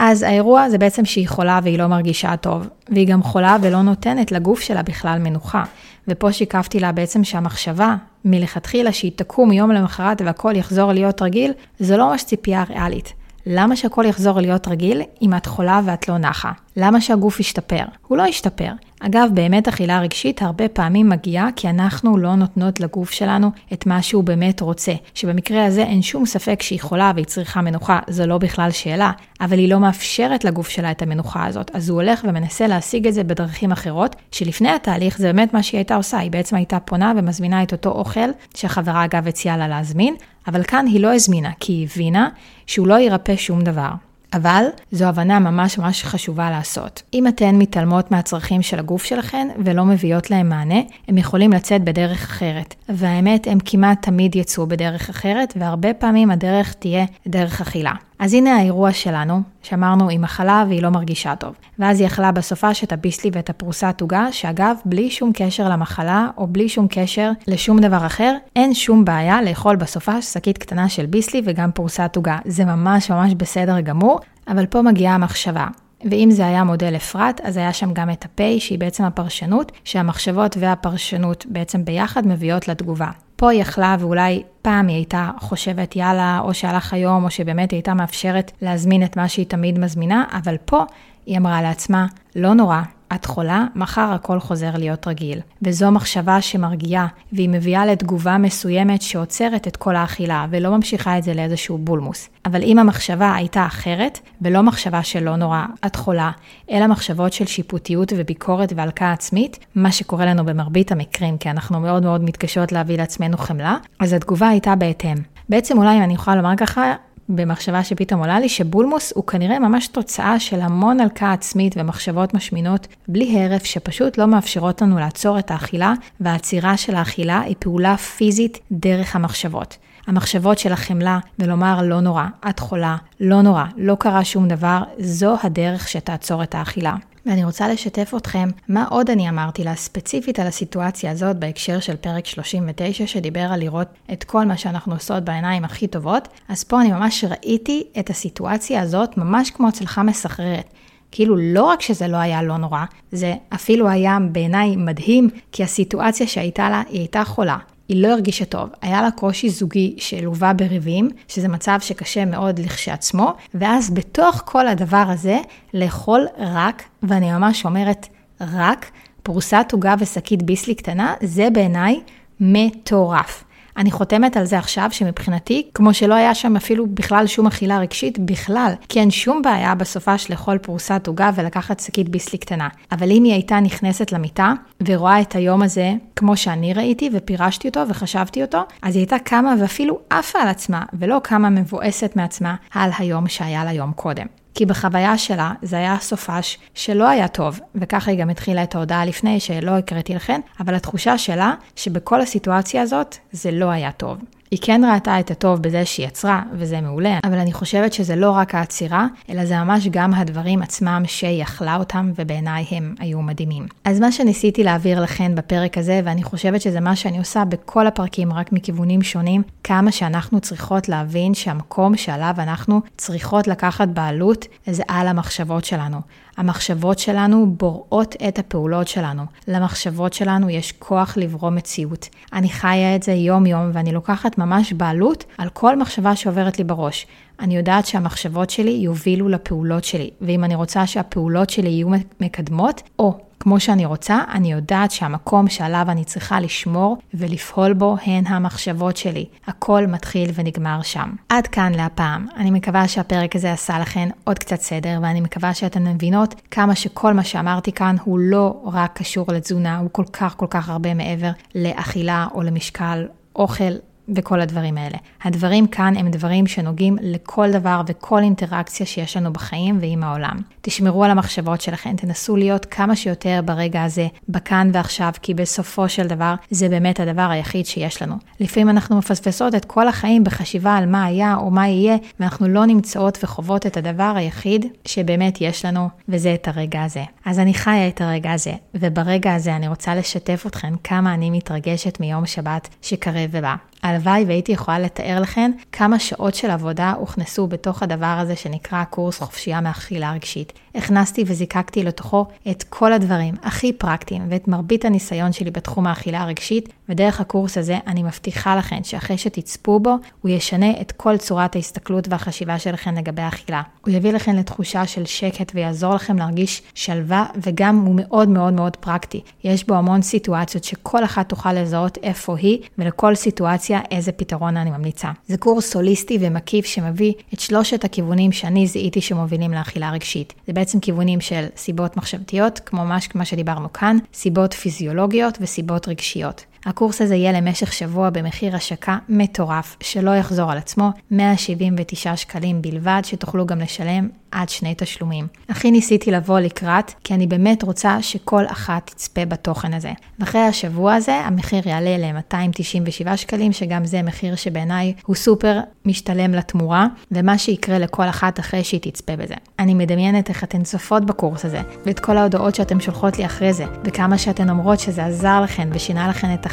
אז 0.04 0.22
האירוע 0.22 0.68
זה 0.68 0.78
בעצם 0.78 1.04
שהיא 1.04 1.28
חולה 1.28 1.60
והיא 1.62 1.78
לא 1.78 1.86
מרגישה 1.86 2.36
טוב, 2.36 2.68
והיא 2.88 3.06
גם 3.06 3.22
חולה 3.22 3.56
ולא 3.60 3.82
נותנת 3.82 4.32
לגוף 4.32 4.60
שלה 4.60 4.82
בכלל 4.82 5.18
מנוחה. 5.18 5.64
ופה 6.08 6.32
שיקפתי 6.32 6.80
לה 6.80 6.92
בעצם 6.92 7.24
שהמחשבה 7.24 7.96
מלכתחילה 8.24 8.92
שהיא 8.92 9.12
תקום 9.16 9.52
יום 9.52 9.70
למחרת 9.70 10.22
והכל 10.24 10.52
יחזור 10.56 10.92
להיות 10.92 11.22
רגיל, 11.22 11.52
זו 11.80 11.96
לא 11.96 12.10
ממש 12.10 12.24
ציפייה 12.24 12.64
ריאלית. 12.68 13.12
למה 13.46 13.76
שהכל 13.76 14.04
יחזור 14.08 14.40
להיות 14.40 14.68
רגיל 14.68 15.02
אם 15.22 15.34
את 15.34 15.46
חולה 15.46 15.80
ואת 15.84 16.08
לא 16.08 16.18
נחה? 16.18 16.52
למה 16.76 17.00
שהגוף 17.00 17.40
ישתפר? 17.40 17.84
הוא 18.08 18.18
לא 18.18 18.22
ישתפר. 18.22 18.72
אגב, 19.06 19.28
באמת 19.34 19.68
אכילה 19.68 20.00
רגשית 20.00 20.42
הרבה 20.42 20.68
פעמים 20.68 21.08
מגיעה 21.08 21.48
כי 21.56 21.68
אנחנו 21.68 22.18
לא 22.18 22.34
נותנות 22.34 22.80
לגוף 22.80 23.10
שלנו 23.10 23.50
את 23.72 23.86
מה 23.86 24.02
שהוא 24.02 24.24
באמת 24.24 24.60
רוצה, 24.60 24.92
שבמקרה 25.14 25.64
הזה 25.64 25.82
אין 25.82 26.02
שום 26.02 26.26
ספק 26.26 26.62
שהיא 26.62 26.80
חולה 26.80 27.12
והיא 27.14 27.26
צריכה 27.26 27.60
מנוחה, 27.60 28.00
זו 28.08 28.26
לא 28.26 28.38
בכלל 28.38 28.70
שאלה, 28.70 29.10
אבל 29.40 29.58
היא 29.58 29.68
לא 29.68 29.80
מאפשרת 29.80 30.44
לגוף 30.44 30.68
שלה 30.68 30.90
את 30.90 31.02
המנוחה 31.02 31.46
הזאת, 31.46 31.70
אז 31.74 31.88
הוא 31.88 32.02
הולך 32.02 32.24
ומנסה 32.24 32.66
להשיג 32.66 33.06
את 33.06 33.14
זה 33.14 33.24
בדרכים 33.24 33.72
אחרות, 33.72 34.16
שלפני 34.32 34.70
התהליך 34.70 35.18
זה 35.18 35.26
באמת 35.26 35.54
מה 35.54 35.62
שהיא 35.62 35.78
הייתה 35.78 35.96
עושה, 35.96 36.18
היא 36.18 36.30
בעצם 36.30 36.56
הייתה 36.56 36.80
פונה 36.80 37.12
ומזמינה 37.16 37.62
את 37.62 37.72
אותו 37.72 37.90
אוכל, 37.90 38.30
שהחברה 38.54 39.04
אגב 39.04 39.28
הציעה 39.28 39.56
לה 39.56 39.68
להזמין, 39.68 40.14
אבל 40.46 40.62
כאן 40.62 40.86
היא 40.86 41.00
לא 41.00 41.14
הזמינה, 41.14 41.50
כי 41.60 41.72
היא 41.72 41.88
הבינה 41.92 42.28
שהוא 42.66 42.86
לא 42.86 42.98
ירפא 42.98 43.36
שום 43.36 43.62
דבר. 43.62 43.90
אבל 44.32 44.64
זו 44.92 45.04
הבנה 45.04 45.38
ממש 45.38 45.78
ממש 45.78 46.04
חשובה 46.04 46.50
לעשות. 46.50 47.02
אם 47.14 47.26
אתן 47.26 47.54
מתעלמות 47.54 48.10
מהצרכים 48.10 48.62
של 48.62 48.78
הגוף 48.78 49.04
שלכן 49.04 49.48
ולא 49.64 49.84
מביאות 49.84 50.30
להם 50.30 50.48
מענה, 50.48 50.80
הם 51.08 51.18
יכולים 51.18 51.52
לצאת 51.52 51.84
בדרך 51.84 52.22
אחרת. 52.22 52.74
והאמת, 52.88 53.46
הם 53.46 53.58
כמעט 53.64 54.02
תמיד 54.02 54.36
יצאו 54.36 54.66
בדרך 54.66 55.10
אחרת, 55.10 55.54
והרבה 55.56 55.94
פעמים 55.94 56.30
הדרך 56.30 56.72
תהיה 56.72 57.04
דרך 57.26 57.60
אכילה. 57.60 57.92
אז 58.22 58.34
הנה 58.34 58.56
האירוע 58.56 58.92
שלנו, 58.92 59.40
שאמרנו 59.62 60.08
היא 60.08 60.18
מחלה 60.18 60.64
והיא 60.68 60.82
לא 60.82 60.90
מרגישה 60.90 61.36
טוב. 61.36 61.54
ואז 61.78 62.00
היא 62.00 62.06
אכלה 62.06 62.32
בסופה 62.32 62.68
את 62.84 62.92
הביסלי 62.92 63.30
ואת 63.34 63.50
הפרוסת 63.50 63.96
עוגה, 64.00 64.32
שאגב, 64.32 64.76
בלי 64.84 65.10
שום 65.10 65.30
קשר 65.34 65.68
למחלה, 65.68 66.28
או 66.36 66.46
בלי 66.46 66.68
שום 66.68 66.86
קשר 66.90 67.30
לשום 67.46 67.78
דבר 67.78 68.06
אחר, 68.06 68.34
אין 68.56 68.74
שום 68.74 69.04
בעיה 69.04 69.42
לאכול 69.42 69.76
בסופה 69.76 70.22
שקית 70.22 70.58
קטנה 70.58 70.88
של 70.88 71.06
ביסלי 71.06 71.42
וגם 71.44 71.72
פרוסת 71.72 72.12
עוגה. 72.16 72.38
זה 72.44 72.64
ממש 72.64 73.10
ממש 73.10 73.34
בסדר 73.34 73.80
גמור, 73.80 74.20
אבל 74.48 74.66
פה 74.66 74.82
מגיעה 74.82 75.14
המחשבה. 75.14 75.66
ואם 76.10 76.28
זה 76.30 76.46
היה 76.46 76.64
מודל 76.64 76.96
אפרת, 76.96 77.40
אז 77.40 77.56
היה 77.56 77.72
שם 77.72 77.92
גם 77.92 78.10
את 78.10 78.24
הפ' 78.24 78.58
שהיא 78.58 78.78
בעצם 78.78 79.04
הפרשנות, 79.04 79.72
שהמחשבות 79.84 80.56
והפרשנות 80.60 81.46
בעצם 81.48 81.84
ביחד 81.84 82.26
מביאות 82.26 82.68
לתגובה. 82.68 83.10
פה 83.42 83.50
היא 83.50 83.60
יכלה 83.60 83.96
ואולי 84.00 84.42
פעם 84.62 84.88
היא 84.88 84.96
הייתה 84.96 85.30
חושבת 85.38 85.96
יאללה, 85.96 86.40
או 86.44 86.54
שהלך 86.54 86.92
היום, 86.92 87.24
או 87.24 87.30
שבאמת 87.30 87.70
היא 87.70 87.76
הייתה 87.76 87.94
מאפשרת 87.94 88.52
להזמין 88.62 89.04
את 89.04 89.16
מה 89.16 89.28
שהיא 89.28 89.46
תמיד 89.46 89.78
מזמינה, 89.78 90.24
אבל 90.32 90.56
פה 90.64 90.84
היא 91.26 91.38
אמרה 91.38 91.62
לעצמה, 91.62 92.06
לא 92.36 92.54
נורא, 92.54 92.82
את 93.14 93.24
חולה, 93.24 93.64
מחר 93.74 94.10
הכל 94.14 94.40
חוזר 94.40 94.70
להיות 94.74 95.08
רגיל. 95.08 95.40
וזו 95.62 95.90
מחשבה 95.90 96.40
שמרגיעה, 96.40 97.06
והיא 97.32 97.48
מביאה 97.48 97.86
לתגובה 97.86 98.38
מסוימת 98.38 99.02
שעוצרת 99.02 99.68
את 99.68 99.76
כל 99.76 99.96
האכילה, 99.96 100.46
ולא 100.50 100.76
ממשיכה 100.76 101.18
את 101.18 101.22
זה 101.22 101.34
לאיזשהו 101.34 101.78
בולמוס. 101.78 102.28
אבל 102.46 102.62
אם 102.62 102.78
המחשבה 102.78 103.34
הייתה 103.34 103.66
אחרת, 103.66 104.18
ולא 104.42 104.62
מחשבה 104.62 105.02
של 105.02 105.24
לא 105.24 105.36
נורא, 105.36 105.64
את 105.86 105.96
חולה, 105.96 106.30
אלא 106.70 106.86
מחשבות 106.86 107.32
של 107.32 107.46
שיפוטיות 107.46 108.12
וביקורת 108.16 108.72
והלקאה 108.76 109.12
עצמית, 109.12 109.58
מה 109.74 109.92
שקורה 109.92 110.26
לנו 110.26 110.44
במרבית 110.44 110.92
המקרים, 110.92 111.38
כי 111.38 111.50
אנחנו 111.50 111.80
מאוד 111.80 112.02
מאוד 112.02 112.24
מתקשות 112.24 112.72
להביא 112.72 112.98
לעצמנו 112.98 113.38
חמלה, 113.38 113.76
אז 114.00 114.12
התגובה 114.12 114.48
הייתה 114.48 114.74
בהתאם. 114.74 115.16
בעצם 115.48 115.78
אולי 115.78 115.96
אם 115.96 116.02
אני 116.02 116.14
יכולה 116.14 116.36
לומר 116.36 116.56
ככה, 116.56 116.94
במחשבה 117.28 117.84
שפתאום 117.84 118.20
עולה 118.20 118.40
לי, 118.40 118.48
שבולמוס 118.48 119.12
הוא 119.16 119.26
כנראה 119.26 119.58
ממש 119.58 119.86
תוצאה 119.86 120.40
של 120.40 120.60
המון 120.60 121.00
הלקאה 121.00 121.32
עצמית 121.32 121.74
ומחשבות 121.78 122.34
משמינות 122.34 122.86
בלי 123.08 123.44
הרף, 123.44 123.64
שפשוט 123.64 124.18
לא 124.18 124.26
מאפשרות 124.26 124.82
לנו 124.82 124.98
לעצור 124.98 125.38
את 125.38 125.50
האכילה, 125.50 125.92
והעצירה 126.20 126.76
של 126.76 126.94
האכילה 126.94 127.40
היא 127.40 127.56
פעולה 127.58 127.96
פיזית 127.96 128.58
דרך 128.72 129.16
המחשבות. 129.16 129.76
המחשבות 130.06 130.58
של 130.58 130.72
החמלה 130.72 131.18
ולומר 131.38 131.82
לא 131.82 132.00
נורא, 132.00 132.24
את 132.48 132.58
חולה, 132.58 132.96
לא 133.20 133.42
נורא, 133.42 133.64
לא 133.76 133.94
קרה 133.94 134.24
שום 134.24 134.48
דבר, 134.48 134.82
זו 134.98 135.36
הדרך 135.42 135.88
שתעצור 135.88 136.42
את 136.42 136.54
האכילה. 136.54 136.94
ואני 137.26 137.44
רוצה 137.44 137.68
לשתף 137.68 138.12
אתכם 138.16 138.48
מה 138.68 138.84
עוד 138.90 139.10
אני 139.10 139.28
אמרתי 139.28 139.64
לה 139.64 139.74
ספציפית 139.74 140.38
על 140.38 140.46
הסיטואציה 140.46 141.10
הזאת 141.10 141.36
בהקשר 141.36 141.80
של 141.80 141.96
פרק 141.96 142.26
39 142.26 143.06
שדיבר 143.06 143.40
על 143.40 143.60
לראות 143.60 143.88
את 144.12 144.24
כל 144.24 144.44
מה 144.44 144.56
שאנחנו 144.56 144.94
עושות 144.94 145.24
בעיניים 145.24 145.64
הכי 145.64 145.86
טובות. 145.86 146.28
אז 146.48 146.64
פה 146.64 146.80
אני 146.80 146.92
ממש 146.92 147.24
ראיתי 147.24 147.84
את 147.98 148.10
הסיטואציה 148.10 148.80
הזאת 148.80 149.16
ממש 149.16 149.50
כמו 149.50 149.68
הצלחה 149.68 150.02
מסחררת. 150.02 150.72
כאילו 151.10 151.36
לא 151.36 151.64
רק 151.64 151.80
שזה 151.80 152.08
לא 152.08 152.16
היה 152.16 152.42
לא 152.42 152.56
נורא, 152.56 152.84
זה 153.12 153.34
אפילו 153.54 153.88
היה 153.88 154.18
בעיניי 154.32 154.76
מדהים, 154.76 155.30
כי 155.52 155.64
הסיטואציה 155.64 156.26
שהייתה 156.26 156.70
לה, 156.70 156.82
היא 156.88 156.98
הייתה 156.98 157.24
חולה. 157.24 157.56
היא 157.88 158.02
לא 158.02 158.08
הרגישה 158.08 158.44
טוב. 158.44 158.70
היה 158.82 159.02
לה 159.02 159.10
קושי 159.10 159.50
זוגי 159.50 159.94
שלווה 159.98 160.52
בריבים, 160.52 161.10
שזה 161.28 161.48
מצב 161.48 161.78
שקשה 161.80 162.24
מאוד 162.24 162.58
לכשעצמו, 162.58 163.32
ואז 163.54 163.90
בתוך 163.90 164.42
כל 164.44 164.68
הדבר 164.68 165.04
הזה, 165.08 165.38
לאכול 165.74 166.26
רק, 166.38 166.82
ואני 167.02 167.32
ממש 167.32 167.64
אומרת 167.64 168.08
רק, 168.40 168.90
פרוסת 169.22 169.66
עוגה 169.72 169.94
ושקית 169.98 170.42
ביסלי 170.42 170.74
קטנה, 170.74 171.14
זה 171.22 171.48
בעיניי 171.52 172.00
מטורף. 172.40 173.44
אני 173.76 173.90
חותמת 173.90 174.36
על 174.36 174.44
זה 174.44 174.58
עכשיו 174.58 174.88
שמבחינתי, 174.90 175.66
כמו 175.74 175.94
שלא 175.94 176.14
היה 176.14 176.34
שם 176.34 176.56
אפילו 176.56 176.86
בכלל 176.86 177.26
שום 177.26 177.46
אכילה 177.46 177.78
רגשית 177.78 178.18
בכלל, 178.18 178.72
כי 178.88 179.00
אין 179.00 179.10
שום 179.10 179.42
בעיה 179.42 179.74
בסופש 179.74 180.30
לאכול 180.30 180.58
פרוסת 180.58 181.04
עוגה 181.06 181.30
ולקחת 181.34 181.80
שקית 181.80 182.08
ביסלי 182.08 182.38
קטנה. 182.38 182.68
אבל 182.92 183.10
אם 183.10 183.24
היא 183.24 183.32
הייתה 183.32 183.60
נכנסת 183.60 184.12
למיטה 184.12 184.52
ורואה 184.84 185.20
את 185.20 185.34
היום 185.34 185.62
הזה 185.62 185.92
כמו 186.16 186.36
שאני 186.36 186.74
ראיתי 186.74 187.10
ופירשתי 187.12 187.68
אותו 187.68 187.80
וחשבתי 187.88 188.42
אותו, 188.42 188.62
אז 188.82 188.96
היא 188.96 189.00
הייתה 189.00 189.18
קמה 189.18 189.54
ואפילו 189.60 189.98
עפה 190.10 190.38
על 190.38 190.48
עצמה, 190.48 190.82
ולא 190.92 191.20
קמה 191.22 191.50
מבואסת 191.50 192.12
מעצמה 192.16 192.54
על 192.70 192.90
היום 192.98 193.28
שהיה 193.28 193.64
לה 193.64 193.72
יום 193.72 193.92
קודם. 193.92 194.41
כי 194.54 194.66
בחוויה 194.66 195.18
שלה 195.18 195.52
זה 195.62 195.76
היה 195.76 195.96
סופש 196.00 196.58
שלא 196.74 197.08
היה 197.08 197.28
טוב, 197.28 197.60
וככה 197.74 198.10
היא 198.10 198.20
גם 198.20 198.30
התחילה 198.30 198.62
את 198.62 198.74
ההודעה 198.74 199.04
לפני 199.04 199.40
שלא 199.40 199.70
הקראתי 199.70 200.14
לכן, 200.14 200.40
אבל 200.60 200.74
התחושה 200.74 201.18
שלה 201.18 201.54
שבכל 201.76 202.20
הסיטואציה 202.20 202.82
הזאת 202.82 203.16
זה 203.32 203.50
לא 203.50 203.70
היה 203.70 203.92
טוב. 203.92 204.18
היא 204.52 204.58
כן 204.62 204.82
ראתה 204.94 205.20
את 205.20 205.30
הטוב 205.30 205.62
בזה 205.62 205.84
שהיא 205.84 206.06
יצרה, 206.06 206.42
וזה 206.52 206.80
מעולה, 206.80 207.18
אבל 207.24 207.38
אני 207.38 207.52
חושבת 207.52 207.92
שזה 207.92 208.16
לא 208.16 208.30
רק 208.30 208.54
העצירה, 208.54 209.06
אלא 209.30 209.44
זה 209.44 209.56
ממש 209.56 209.88
גם 209.90 210.14
הדברים 210.14 210.62
עצמם 210.62 211.02
שהיא 211.06 211.42
אכלה 211.42 211.76
אותם, 211.76 212.12
ובעיניי 212.16 212.64
הם 212.70 212.94
היו 212.98 213.22
מדהימים. 213.22 213.66
אז 213.84 214.00
מה 214.00 214.12
שניסיתי 214.12 214.64
להעביר 214.64 215.02
לכן 215.02 215.34
בפרק 215.34 215.78
הזה, 215.78 216.00
ואני 216.04 216.22
חושבת 216.22 216.60
שזה 216.60 216.80
מה 216.80 216.96
שאני 216.96 217.18
עושה 217.18 217.44
בכל 217.44 217.86
הפרקים, 217.86 218.32
רק 218.32 218.52
מכיוונים 218.52 219.02
שונים, 219.02 219.42
כמה 219.64 219.92
שאנחנו 219.92 220.40
צריכות 220.40 220.88
להבין 220.88 221.34
שהמקום 221.34 221.96
שעליו 221.96 222.34
אנחנו 222.38 222.80
צריכות 222.96 223.48
לקחת 223.48 223.88
בעלות, 223.88 224.46
זה 224.66 224.82
על 224.88 225.08
המחשבות 225.08 225.64
שלנו. 225.64 226.00
המחשבות 226.42 226.98
שלנו 226.98 227.46
בוראות 227.56 228.16
את 228.28 228.38
הפעולות 228.38 228.88
שלנו. 228.88 229.22
למחשבות 229.48 230.12
שלנו 230.12 230.50
יש 230.50 230.72
כוח 230.72 231.16
לברוא 231.16 231.50
מציאות. 231.50 232.08
אני 232.32 232.48
חיה 232.48 232.96
את 232.96 233.02
זה 233.02 233.12
יום-יום 233.12 233.70
ואני 233.72 233.92
לוקחת 233.92 234.38
ממש 234.38 234.72
בעלות 234.72 235.24
על 235.38 235.48
כל 235.48 235.78
מחשבה 235.78 236.16
שעוברת 236.16 236.58
לי 236.58 236.64
בראש. 236.64 237.06
אני 237.40 237.56
יודעת 237.56 237.86
שהמחשבות 237.86 238.50
שלי 238.50 238.70
יובילו 238.70 239.28
לפעולות 239.28 239.84
שלי, 239.84 240.10
ואם 240.20 240.44
אני 240.44 240.54
רוצה 240.54 240.86
שהפעולות 240.86 241.50
שלי 241.50 241.68
יהיו 241.68 241.88
מקדמות, 242.20 242.82
או 242.98 243.18
כמו 243.42 243.60
שאני 243.60 243.84
רוצה, 243.84 244.18
אני 244.32 244.52
יודעת 244.52 244.90
שהמקום 244.90 245.48
שעליו 245.48 245.86
אני 245.88 246.04
צריכה 246.04 246.40
לשמור 246.40 246.98
ולפעול 247.14 247.72
בו 247.72 247.96
הן 248.06 248.26
המחשבות 248.26 248.96
שלי. 248.96 249.26
הכל 249.46 249.86
מתחיל 249.86 250.30
ונגמר 250.34 250.82
שם. 250.82 251.10
עד 251.28 251.46
כאן 251.46 251.72
להפעם. 251.74 252.26
אני 252.36 252.50
מקווה 252.50 252.88
שהפרק 252.88 253.36
הזה 253.36 253.52
עשה 253.52 253.78
לכן 253.78 254.08
עוד 254.24 254.38
קצת 254.38 254.60
סדר, 254.60 254.98
ואני 255.02 255.20
מקווה 255.20 255.54
שאתן 255.54 255.86
מבינות 255.86 256.34
כמה 256.50 256.74
שכל 256.74 257.12
מה 257.12 257.24
שאמרתי 257.24 257.72
כאן 257.72 257.96
הוא 258.04 258.18
לא 258.18 258.60
רק 258.64 258.98
קשור 258.98 259.26
לתזונה, 259.32 259.78
הוא 259.78 259.88
כל 259.92 260.04
כך 260.12 260.34
כל 260.36 260.46
כך 260.50 260.68
הרבה 260.68 260.94
מעבר 260.94 261.30
לאכילה 261.54 262.26
או 262.34 262.42
למשקל 262.42 263.06
אוכל 263.36 263.72
וכל 264.16 264.40
הדברים 264.40 264.78
האלה. 264.78 264.98
הדברים 265.24 265.66
כאן 265.66 265.96
הם 265.96 266.10
דברים 266.10 266.46
שנוגעים 266.46 266.96
לכל 267.00 267.50
דבר 267.50 267.82
וכל 267.86 268.18
אינטראקציה 268.18 268.86
שיש 268.86 269.16
לנו 269.16 269.32
בחיים 269.32 269.78
ועם 269.80 270.02
העולם. 270.02 270.36
תשמרו 270.60 271.04
על 271.04 271.10
המחשבות 271.10 271.60
שלכם, 271.60 271.96
תנסו 271.96 272.36
להיות 272.36 272.66
כמה 272.66 272.96
שיותר 272.96 273.40
ברגע 273.44 273.82
הזה, 273.82 274.08
בכאן 274.28 274.70
ועכשיו, 274.72 275.12
כי 275.22 275.34
בסופו 275.34 275.88
של 275.88 276.06
דבר 276.06 276.34
זה 276.50 276.68
באמת 276.68 277.00
הדבר 277.00 277.28
היחיד 277.30 277.66
שיש 277.66 278.02
לנו. 278.02 278.14
לפעמים 278.40 278.68
אנחנו 278.68 278.98
מפספסות 278.98 279.54
את 279.54 279.64
כל 279.64 279.88
החיים 279.88 280.24
בחשיבה 280.24 280.76
על 280.76 280.86
מה 280.86 281.04
היה 281.04 281.36
או 281.36 281.50
מה 281.50 281.68
יהיה, 281.68 281.96
ואנחנו 282.20 282.48
לא 282.48 282.66
נמצאות 282.66 283.18
וחוות 283.22 283.66
את 283.66 283.76
הדבר 283.76 284.12
היחיד 284.16 284.66
שבאמת 284.86 285.40
יש 285.40 285.64
לנו, 285.64 285.88
וזה 286.08 286.34
את 286.34 286.48
הרגע 286.48 286.82
הזה. 286.82 287.04
אז 287.24 287.38
אני 287.38 287.54
חיה 287.54 287.88
את 287.88 288.00
הרגע 288.00 288.32
הזה, 288.32 288.52
וברגע 288.74 289.34
הזה 289.34 289.56
אני 289.56 289.68
רוצה 289.68 289.94
לשתף 289.94 290.44
אתכם 290.46 290.74
כמה 290.84 291.14
אני 291.14 291.30
מתרגשת 291.30 292.00
מיום 292.00 292.26
שבת 292.26 292.68
שקרב 292.82 293.30
ובא. 293.30 293.54
הלוואי 293.82 294.24
והייתי 294.26 294.52
יכולה 294.52 294.78
לתאר 294.78 295.20
לכם 295.20 295.50
כמה 295.72 295.98
שעות 295.98 296.34
של 296.34 296.50
עבודה 296.50 296.92
הוכנסו 296.98 297.46
בתוך 297.46 297.82
הדבר 297.82 298.16
הזה 298.20 298.36
שנקרא 298.36 298.84
קורס 298.84 299.18
חופשייה 299.18 299.60
מאכילה 299.60 300.12
רגשית. 300.12 300.52
הכנסתי 300.74 301.24
וזיקקתי 301.26 301.82
לתוכו 301.82 302.26
את 302.50 302.62
כל 302.62 302.92
הדברים 302.92 303.34
הכי 303.42 303.72
פרקטיים 303.72 304.22
ואת 304.28 304.48
מרבית 304.48 304.84
הניסיון 304.84 305.32
שלי 305.32 305.50
בתחום 305.50 305.86
האכילה 305.86 306.22
הרגשית, 306.22 306.68
ודרך 306.88 307.20
הקורס 307.20 307.58
הזה 307.58 307.78
אני 307.86 308.02
מבטיחה 308.02 308.56
לכם 308.56 308.78
שאחרי 308.82 309.18
שתצפו 309.18 309.80
בו, 309.80 309.96
הוא 310.22 310.30
ישנה 310.30 310.70
את 310.80 310.92
כל 310.92 311.16
צורת 311.16 311.56
ההסתכלות 311.56 312.08
והחשיבה 312.08 312.58
שלכם 312.58 312.94
לגבי 312.94 313.22
האכילה. 313.22 313.62
הוא 313.86 313.94
יביא 313.94 314.12
לכם 314.12 314.36
לתחושה 314.36 314.86
של 314.86 315.04
שקט 315.04 315.52
ויעזור 315.54 315.94
לכם 315.94 316.16
להרגיש 316.16 316.62
שלווה, 316.74 317.26
וגם 317.36 317.76
הוא 317.76 317.94
מאוד 317.98 318.28
מאוד 318.28 318.52
מאוד 318.52 318.76
פרקטי. 318.76 319.20
יש 319.44 319.66
בו 319.66 319.74
המון 319.74 320.02
סיטואציות 320.02 320.64
שכל 320.64 321.04
אחת 321.04 321.28
תוכל 321.28 321.52
לזהות 321.52 321.98
איפה 322.02 322.36
היא, 322.36 322.58
ולכל 322.78 323.14
סיטואציה 323.14 323.80
איזה 323.90 324.12
פתרון 324.12 324.56
אני 324.56 324.70
ממליצה. 324.70 325.10
זה 325.26 325.36
קורס 325.36 325.76
הוליסטי 325.76 326.18
ומקיף 326.20 326.66
שמביא 326.66 327.12
את 327.34 327.40
שלושת 327.40 327.84
הכיוונים 327.84 328.32
שאני 328.32 328.66
זיהיתי 328.66 329.00
שמובילים 329.00 329.52
לאכילה 329.52 329.90
רגשית. 329.90 330.32
זה 330.46 330.52
בעצם 330.62 330.80
כיוונים 330.80 331.20
של 331.20 331.46
סיבות 331.56 331.96
מחשבתיות, 331.96 332.58
כמו 332.66 332.84
כמו 332.84 333.26
שדיברנו 333.26 333.72
כאן, 333.72 333.96
סיבות 334.14 334.52
פיזיולוגיות 334.54 335.38
וסיבות 335.40 335.88
רגשיות. 335.88 336.44
הקורס 336.66 337.02
הזה 337.02 337.14
יהיה 337.14 337.32
למשך 337.32 337.72
שבוע 337.72 338.10
במחיר 338.10 338.56
השקה 338.56 338.98
מטורף, 339.08 339.76
שלא 339.80 340.10
יחזור 340.10 340.52
על 340.52 340.58
עצמו, 340.58 340.90
179 341.10 342.16
שקלים 342.16 342.62
בלבד, 342.62 343.02
שתוכלו 343.04 343.46
גם 343.46 343.60
לשלם 343.60 344.08
עד 344.32 344.48
שני 344.48 344.74
תשלומים. 344.78 345.26
הכי 345.48 345.70
ניסיתי 345.70 346.10
לבוא 346.10 346.40
לקראת, 346.40 346.92
כי 347.04 347.14
אני 347.14 347.26
באמת 347.26 347.62
רוצה 347.62 348.02
שכל 348.02 348.44
אחת 348.46 348.86
תצפה 348.90 349.24
בתוכן 349.24 349.74
הזה. 349.74 349.92
ואחרי 350.18 350.40
השבוע 350.40 350.94
הזה, 350.94 351.14
המחיר 351.14 351.68
יעלה 351.68 351.96
ל-297 351.98 353.16
שקלים, 353.16 353.52
שגם 353.52 353.84
זה 353.84 354.02
מחיר 354.02 354.36
שבעיניי 354.36 354.92
הוא 355.06 355.16
סופר 355.16 355.60
משתלם 355.84 356.32
לתמורה, 356.32 356.86
ומה 357.10 357.38
שיקרה 357.38 357.78
לכל 357.78 358.08
אחת 358.08 358.40
אחרי 358.40 358.64
שהיא 358.64 358.80
תצפה 358.80 359.16
בזה. 359.16 359.34
אני 359.58 359.74
מדמיינת 359.74 360.28
איך 360.28 360.44
אתן 360.44 360.62
צופות 360.62 361.04
בקורס 361.06 361.44
הזה, 361.44 361.62
ואת 361.86 362.00
כל 362.00 362.18
ההודעות 362.18 362.54
שאתן 362.54 362.80
שולחות 362.80 363.18
לי 363.18 363.26
אחרי 363.26 363.52
זה, 363.52 363.64
וכמה 363.84 364.18
שאתן 364.18 364.50
אומרות 364.50 364.80
שזה 364.80 365.04
עזר 365.06 365.40
לכן 365.40 365.68
ושינה 365.72 366.08
לכן 366.08 366.34
את 366.34 366.46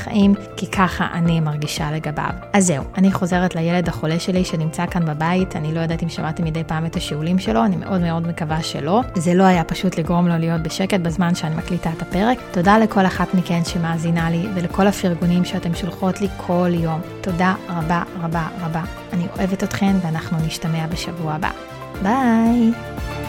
כי 0.58 0.68
ככה 0.68 1.08
אני 1.14 1.40
מרגישה 1.40 1.92
לגביו. 1.92 2.30
אז 2.54 2.66
זהו, 2.66 2.84
אני 2.98 3.12
חוזרת 3.12 3.56
לילד 3.56 3.88
החולה 3.88 4.20
שלי 4.20 4.46
שנמצא 4.46 4.86
כאן 4.86 5.06
בבית, 5.06 5.56
אני 5.56 5.74
לא 5.74 5.80
יודעת 5.80 6.04
אם 6.04 6.10
שמעתי 6.10 6.44
מדי 6.44 6.64
פעם 6.64 6.86
את 6.86 6.96
השיעולים 6.96 7.40
שלו, 7.40 7.66
אני 7.66 7.76
מאוד 7.76 8.02
מאוד 8.02 8.28
מקווה 8.28 8.64
שלא. 8.64 9.02
זה 9.16 9.34
לא 9.34 9.44
היה 9.44 9.64
פשוט 9.64 9.98
לגרום 9.98 10.28
לו 10.28 10.38
להיות 10.38 10.62
בשקט 10.62 11.00
בזמן 11.00 11.36
שאני 11.36 11.56
מקליטה 11.56 11.90
את 11.98 12.02
הפרק. 12.02 12.38
תודה 12.52 12.78
לכל 12.78 13.06
אחת 13.06 13.34
מכן 13.34 13.66
שמאזינה 13.66 14.30
לי, 14.30 14.46
ולכל 14.56 14.88
הפרגונים 14.88 15.46
שאתם 15.46 15.76
שולחות 15.76 16.22
לי 16.22 16.28
כל 16.38 16.70
יום. 16.74 17.02
תודה 17.22 17.56
רבה 17.70 18.04
רבה 18.22 18.48
רבה. 18.62 18.84
אני 19.14 19.28
אוהבת 19.38 19.64
אתכן, 19.64 19.96
ואנחנו 20.02 20.38
נשתמע 20.38 20.88
בשבוע 20.88 21.34
הבא. 21.34 21.50
ביי! 22.04 23.29